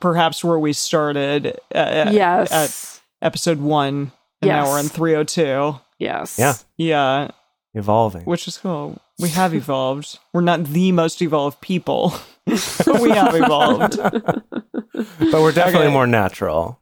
[0.00, 4.88] perhaps where we started uh, uh at, yes, at episode one, and now we're in
[4.88, 5.80] 302.
[5.98, 6.54] yes, Yeah.
[6.76, 7.30] Yeah,
[7.74, 8.24] Evolving.
[8.24, 9.00] which is cool.
[9.18, 10.18] We have evolved.
[10.32, 12.22] We're not the most evolved people, but
[13.00, 13.96] we have evolved.
[13.96, 15.92] but we're definitely Okay.
[15.92, 16.78] more natural.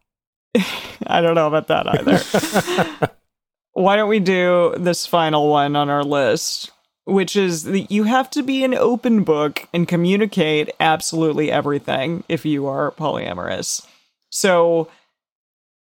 [1.07, 3.09] I don't know about that either.
[3.73, 6.71] Why don't we do this final one on our list,
[7.05, 12.45] which is that you have to be an open book and communicate absolutely everything if
[12.45, 13.85] you are polyamorous.
[14.29, 14.89] So,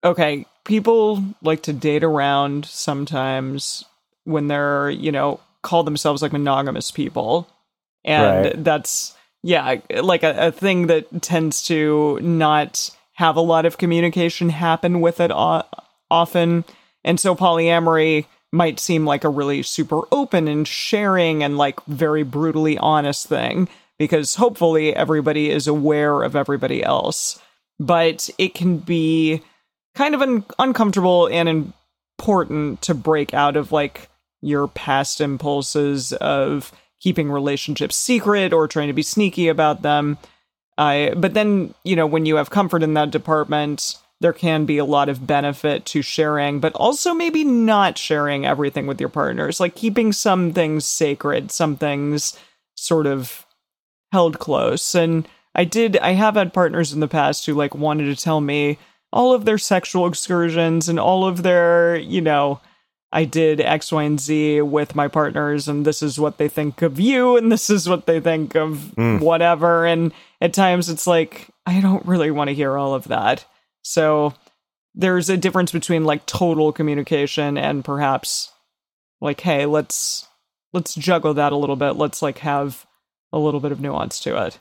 [0.04, 3.84] okay, people like to date around sometimes
[4.24, 7.50] when they're, you know, call themselves like monogamous people.
[8.06, 8.64] And Right.
[8.64, 14.50] that's, yeah, like a, a thing that tends to not have a lot of communication
[14.50, 15.64] happen with it o-
[16.10, 16.64] often.
[17.04, 22.24] And so polyamory might seem like a really super open and sharing and like very
[22.24, 23.68] brutally honest thing
[23.98, 27.40] because hopefully everybody is aware of everybody else.
[27.80, 29.42] But it can be
[29.96, 31.74] kind of un- uncomfortable and
[32.18, 34.10] important to break out of like
[34.42, 40.18] your past impulses of keeping relationships secret or trying to be sneaky about them.
[40.78, 44.78] I but then, you know, when you have comfort in that department, there can be
[44.78, 49.60] a lot of benefit to sharing, but also maybe not sharing everything with your partners,
[49.60, 52.38] like keeping some things sacred, some things
[52.76, 53.45] sort of
[54.12, 54.95] held close.
[54.95, 58.41] And I did I have had partners in the past who like wanted to tell
[58.41, 58.78] me
[59.12, 62.62] all of their sexual excursions and all of their, you know,
[63.12, 66.82] I did X, Y, and Z with my partners, and this is what they think
[66.82, 69.18] of you, and this is what they think of hmm.
[69.18, 69.86] whatever.
[69.86, 73.45] And at times it's like, I don't really want to hear all of that.
[73.82, 74.34] So
[74.93, 78.51] there's a difference between like total communication and perhaps
[79.22, 80.28] like, hey, let's
[80.74, 81.93] let's juggle that a little bit.
[81.93, 82.86] Let's like have
[83.34, 84.60] a little bit of nuance to it.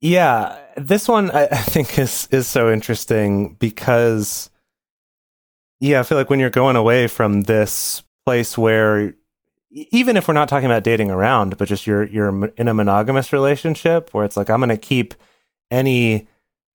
[0.00, 4.50] Yeah, this one I, I think is is so interesting because
[5.80, 9.14] yeah, I feel like when you're going away from this place where
[9.70, 13.32] even if we're not talking about dating around, but just you're you're in a monogamous
[13.32, 15.14] relationship where it's like I'm going to keep
[15.70, 16.28] any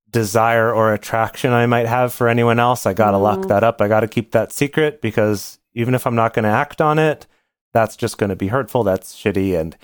[0.09, 3.47] desire or attraction I might have for anyone else, I got to lock mm.
[3.49, 3.81] that up.
[3.81, 6.97] I got to keep that secret because even if I'm not going to act on
[6.97, 7.27] it,
[7.73, 9.77] that's just going to be hurtful, that's shitty and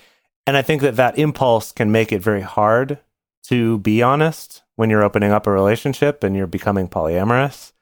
[0.44, 2.98] and I think that that impulse can make it very hard
[3.44, 7.72] to be honest when you're opening up a relationship and you're becoming polyamorous.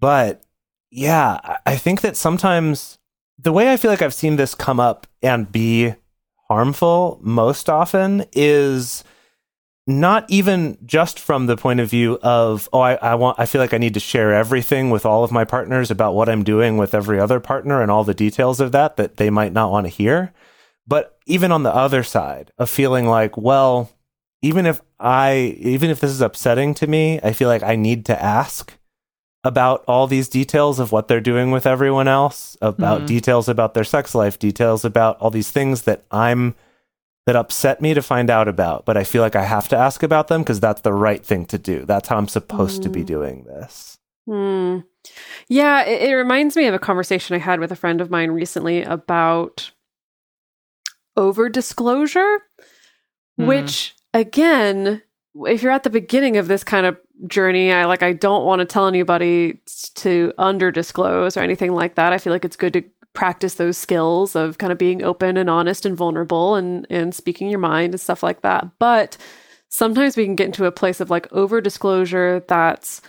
[0.00, 0.42] But
[0.90, 2.98] yeah, I- think that sometimes
[3.38, 5.94] the way I feel like I've seen this come up and be
[6.48, 9.04] harmful most often is
[9.86, 13.60] not even just from the point of view of oh I, I want I feel
[13.60, 16.76] like I need to share everything with all of my partners about what I'm doing
[16.76, 19.86] with every other partner and all the details of that that they might not want
[19.86, 20.32] to hear.
[20.86, 23.90] But even on the other side of feeling like well
[24.42, 28.04] even if I even if this is upsetting to me I feel like I need
[28.06, 28.77] to ask
[29.48, 33.06] about all these details of what they're doing with everyone else about Mhm.
[33.06, 36.54] details about their sex life details about all these things that I'm
[37.26, 40.02] that upset me to find out about, but I feel like I have to ask
[40.02, 41.84] about them because that's the right thing to do.
[41.84, 43.06] That's how I'm supposed to be Mm.
[43.06, 43.98] doing this.
[44.26, 44.78] Hmm.
[45.48, 48.30] Yeah, it, it reminds me of a conversation I had with a friend of mine
[48.30, 49.72] recently about
[51.16, 52.38] over disclosure,
[53.38, 53.46] Mhm.
[53.46, 55.02] which again,
[55.46, 56.96] if you're at the beginning of this kind of
[57.26, 59.60] journey, I like I don't want to tell anybody
[59.96, 62.12] to under disclose or anything like that.
[62.12, 65.50] I feel like it's good to practice those skills of kind of being open and
[65.50, 68.66] honest and vulnerable and and speaking your mind and stuff like that.
[68.78, 69.16] But
[69.68, 73.02] sometimes we can get into a place of like over disclosure that's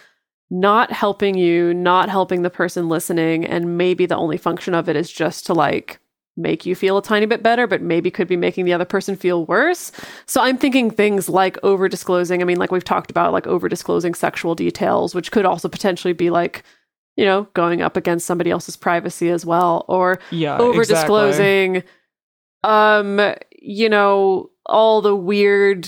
[0.49, 4.95] not helping you, not helping the person listening, and maybe the only function of it
[4.95, 5.99] is just to like
[6.39, 9.15] make you feel a tiny bit better, but maybe could be making the other person
[9.15, 9.91] feel worse.
[10.25, 12.41] So I'm thinking things like over disclosing.
[12.41, 16.13] I mean, like we've talked about, like over disclosing sexual details, which could also potentially
[16.13, 16.63] be like,
[17.15, 20.95] you know, going up against somebody else's privacy as well, or Yeah, over exactly.
[20.95, 21.83] disclosing
[22.63, 23.21] um
[23.61, 25.87] you know all the weird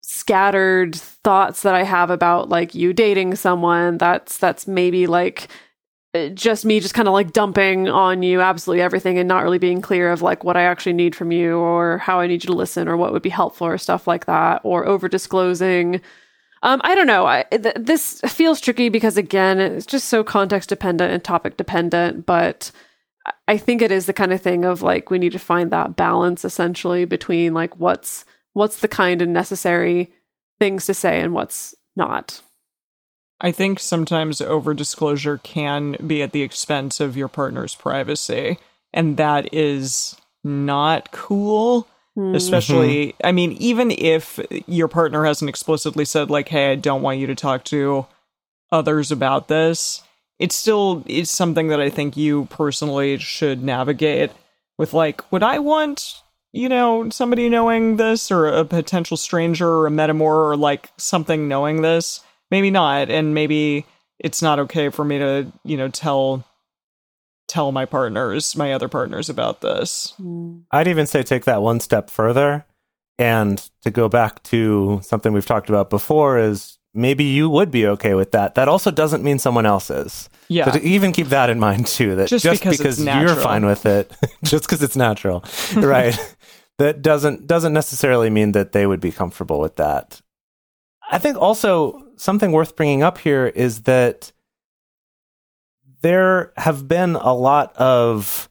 [0.00, 5.48] scattered thoughts that i have about like you dating someone that's that's maybe like
[6.34, 9.80] just me just kind of like dumping on you absolutely everything and not really being
[9.80, 12.52] clear of like what i actually need from you or how i need you to
[12.52, 16.00] listen or what would be helpful or stuff like that or over disclosing
[16.64, 17.26] um, I don't know.
[17.26, 22.24] I, th- this feels tricky because again, it's just so context dependent and topic dependent.
[22.24, 22.72] But
[23.46, 25.94] I- think it is the kind of thing of like we need to find that
[25.94, 30.10] balance essentially between like what's what's the kind and necessary
[30.58, 32.40] things to say and what's not.
[33.40, 38.58] I think sometimes over disclosure can be at the expense of your partner's privacy,
[38.92, 41.88] and that is not cool.
[42.14, 42.34] Hmm.
[42.34, 47.18] Especially, I mean, even if your partner hasn't explicitly said, like, hey, I don't want
[47.18, 48.06] you to talk to
[48.70, 50.02] others about this,
[50.38, 54.30] it's still it's something that I think you personally should navigate
[54.78, 56.22] with like, would I want,
[56.52, 61.48] you know, somebody knowing this or a potential stranger or a metamor or like something
[61.48, 62.20] knowing this?
[62.54, 63.84] Maybe not, and maybe
[64.20, 66.44] it's not okay for me to, you know, tell
[67.48, 70.14] tell my partners, my other partners about this.
[70.18, 70.58] Hmm.
[70.70, 72.64] I'd even say take that one step further
[73.18, 77.88] and to go back to something we've talked about before is maybe you would be
[77.88, 78.54] okay with that.
[78.54, 80.28] That also doesn't mean someone else is.
[80.46, 80.66] Yeah.
[80.66, 83.34] So to even keep that in mind too, that Just just, because because, it's you're
[83.34, 84.12] fine with it,
[84.44, 85.42] just because it's natural,
[85.74, 86.16] right?
[86.78, 90.20] That doesn't doesn't necessarily mean that they would be comfortable with that.
[91.10, 94.32] I think also something worth bringing up here is that
[96.02, 98.48] there have been a lot of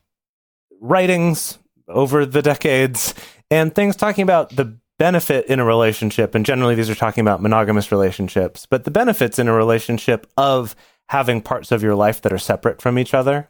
[0.82, 3.14] writings over the decades
[3.52, 7.42] and things talking about the benefit in a relationship and generally these are talking about
[7.42, 10.76] monogamous relationships but the benefits in a relationship of
[11.10, 13.50] having parts of your life that are separate from each other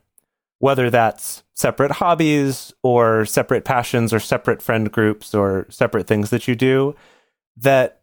[0.60, 6.48] whether that's separate hobbies or separate passions or separate friend groups or separate things that
[6.48, 6.96] you do
[7.58, 8.03] that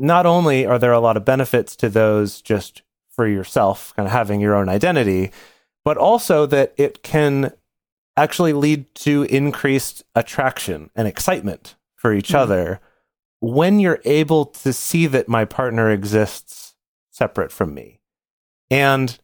[0.00, 4.12] not only are there a lot of benefits to those just for yourself kind of
[4.12, 5.30] having your own identity
[5.84, 7.52] but also that it can
[8.16, 12.38] actually lead to increased attraction and excitement for each mm-hmm.
[12.38, 12.80] other
[13.40, 16.74] when you're able to see that my partner exists
[17.10, 18.00] separate from me.
[18.70, 19.18] And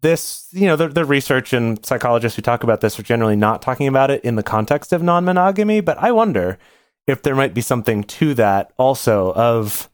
[0.00, 3.62] this, you know, the, the research and psychologists who talk about this are generally not
[3.62, 6.58] talking about it in the context of non monogamy, but I wonder
[7.06, 9.90] if there might be something to that also of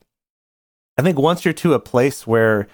[0.99, 2.69] I think once you're to a place where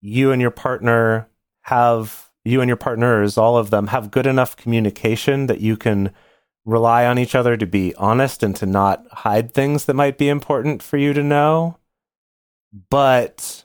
[0.00, 1.28] you and your partner
[1.62, 6.12] have you and your partners, all of them have good enough communication that you can
[6.64, 10.28] rely on each other to be honest and to not hide things that might be
[10.28, 11.76] important for you to know.
[12.90, 13.64] But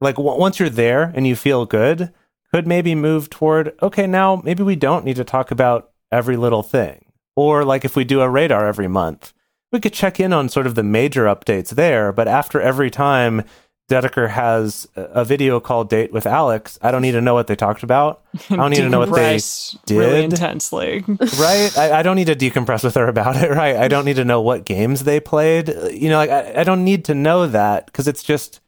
[0.00, 2.12] like w- once you're there and you feel good,
[2.52, 6.62] could maybe move toward okay, now maybe we don't need to talk about every little
[6.62, 7.12] thing.
[7.34, 9.32] Or like if we do a radar every month,
[9.72, 13.44] we could check in on sort of the major updates there, but after every time
[13.88, 17.54] Dedeker has a video call date with Alex, I don't need to know what they
[17.54, 18.24] talked about.
[18.50, 20.32] I don't need to know what they Decompress really did.
[20.32, 21.04] intensely.
[21.08, 21.78] right?
[21.78, 23.76] I, I don't need to decompress with her about it, right?
[23.76, 25.68] I don't need to know what games they played.
[25.92, 28.60] You know, like I, I don't need to know that because it's just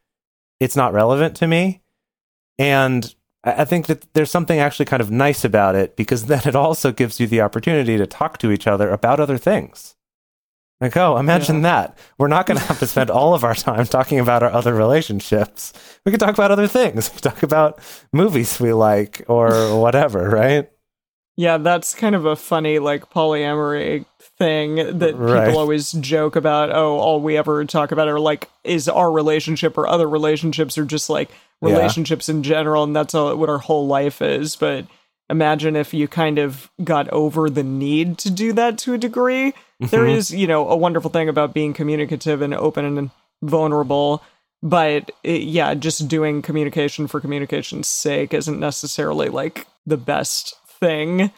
[0.61, 1.83] it's not relevant to me.
[2.59, 6.55] And I think that there's something actually kind of nice about it because then it
[6.55, 9.97] also gives you the opportunity to talk to each other about other things.
[10.81, 11.99] Like, oh, imagine that.
[12.19, 14.73] We're not going to have to spend all of our time talking about our other
[14.75, 15.73] relationships.
[16.05, 17.11] We could talk about other things.
[17.11, 17.81] We could talk about
[18.13, 20.71] movies we like or whatever, right?
[21.37, 24.05] Yeah, that's kind of a funny like polyamory
[24.39, 25.47] thing that Right.
[25.47, 26.71] people always joke about.
[26.75, 30.85] Oh, all we ever talk about are like is our relationship or other relationships or
[30.85, 31.31] just like
[31.63, 31.71] Yeah.
[31.77, 34.57] relationships in general, and that's all, what our whole life is.
[34.57, 34.87] But
[35.31, 39.55] imagine if you kind of got over the need to do that to a degree.
[39.81, 40.15] There Mhm.
[40.17, 43.11] is, you know, a wonderful thing about being communicative and open and
[43.43, 44.23] vulnerable.
[44.63, 51.31] But it, yeah, just doing communication for communication's sake isn't necessarily like the best thing.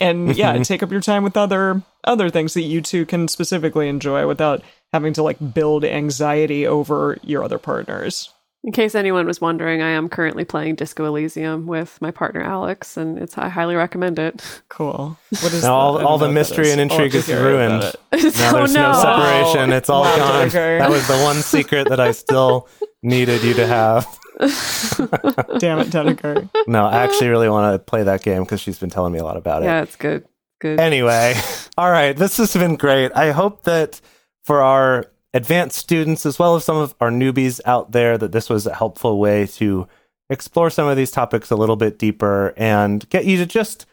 [0.00, 3.88] And yeah, take up your time with other other things that you two can specifically
[3.88, 8.30] enjoy without having to like build anxiety over your other partners.
[8.64, 12.96] In case anyone was wondering, I am currently playing Disco Elysium with my partner Alex,
[12.96, 14.42] and it's I highly recommend it.
[14.68, 15.16] Cool.
[15.42, 15.98] What is Now all- that?
[15.98, 17.74] Oh, I don't all the know what that mystery and intrigue to is ruined.
[17.84, 18.34] about it.
[18.36, 19.00] Now oh there's no, no!
[19.00, 19.72] separation.
[19.72, 20.48] It's all gone.
[20.48, 22.68] That was the one secret that I still
[23.02, 24.04] needed you to have.
[24.40, 26.48] Damn it, Dedeker.
[26.66, 29.24] No, I actually really want to play that game because she's been telling me a
[29.24, 29.66] lot about it.
[29.66, 30.24] Yeah, it's good.
[30.60, 30.80] Good.
[30.80, 31.34] Anyway,
[31.76, 33.12] all right, this has been great.
[33.14, 34.00] I hope that
[34.44, 35.04] for our
[35.34, 38.74] advanced students as well as some of our newbies out there that this was a
[38.74, 39.86] helpful way to
[40.30, 43.86] explore some of these topics a little bit deeper and get you to just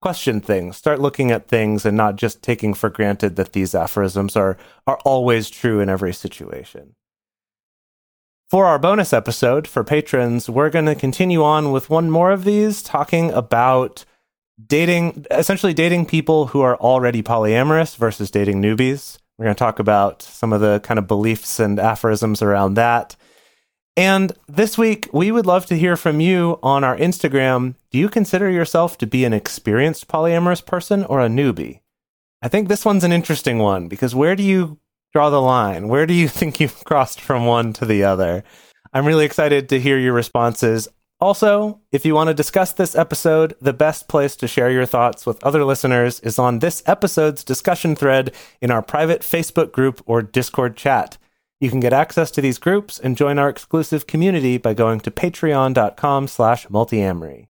[0.00, 4.36] question things, start looking at things and not just taking for granted that these aphorisms
[4.36, 6.94] are are always true in every situation.
[8.50, 12.44] For our bonus episode for patrons, we're going to continue on with one more of
[12.44, 14.04] these talking about
[14.66, 19.16] dating essentially dating people who are already polyamorous versus dating newbies.
[19.42, 23.16] We're going to talk about some of the kind of beliefs and aphorisms around that.
[23.96, 27.74] And this week, we would love to hear from you on our Instagram.
[27.90, 31.80] Do you consider yourself to be an experienced polyamorous person or a newbie?
[32.40, 34.78] I think this one's an interesting one because where do you
[35.12, 35.88] draw the line?
[35.88, 38.44] Where do you think you've crossed from one to the other?
[38.92, 40.86] I'm really excited to hear your responses.
[41.22, 45.24] Also, if you want to discuss this episode, the best place to share your thoughts
[45.24, 50.20] with other listeners is on this episode's discussion thread in our private Facebook group or
[50.20, 51.18] Discord chat.
[51.60, 55.12] You can get access to these groups and join our exclusive community by going to
[55.12, 57.46] patreon.com slash multiamory.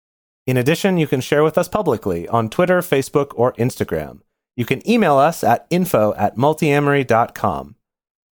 [0.46, 4.20] In addition, you can share with us publicly on Twitter, Facebook, or Instagram.
[4.54, 7.76] You can email us at info at multiamory.com.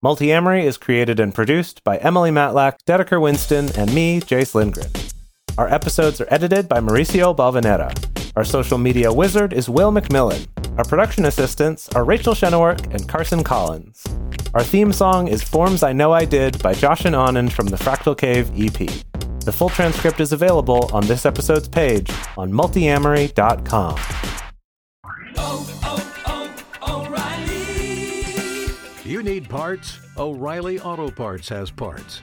[0.05, 4.93] Multiamory is created and produced by Emily Matlack, Dedeker Winston, and me, Jase Lindgren.
[5.57, 7.93] Our episodes are edited by Mauricio Balvanera.
[8.35, 10.49] Our social media wizard is Will McMillan.
[10.77, 14.03] Our production assistants are Rachel Shennework and Carson Collins.
[14.53, 17.77] Our theme song is Forms I Know I Did by Josh and Anand from the
[17.77, 18.91] Fractal Cave EP.
[19.43, 23.95] The full transcript is available on this episode's page on multiamory.com.
[25.37, 26.53] Oh, oh,
[26.83, 28.75] oh, O'Reilly!
[29.09, 30.01] You need parts?
[30.17, 32.23] O'Reilly Auto Parts has parts.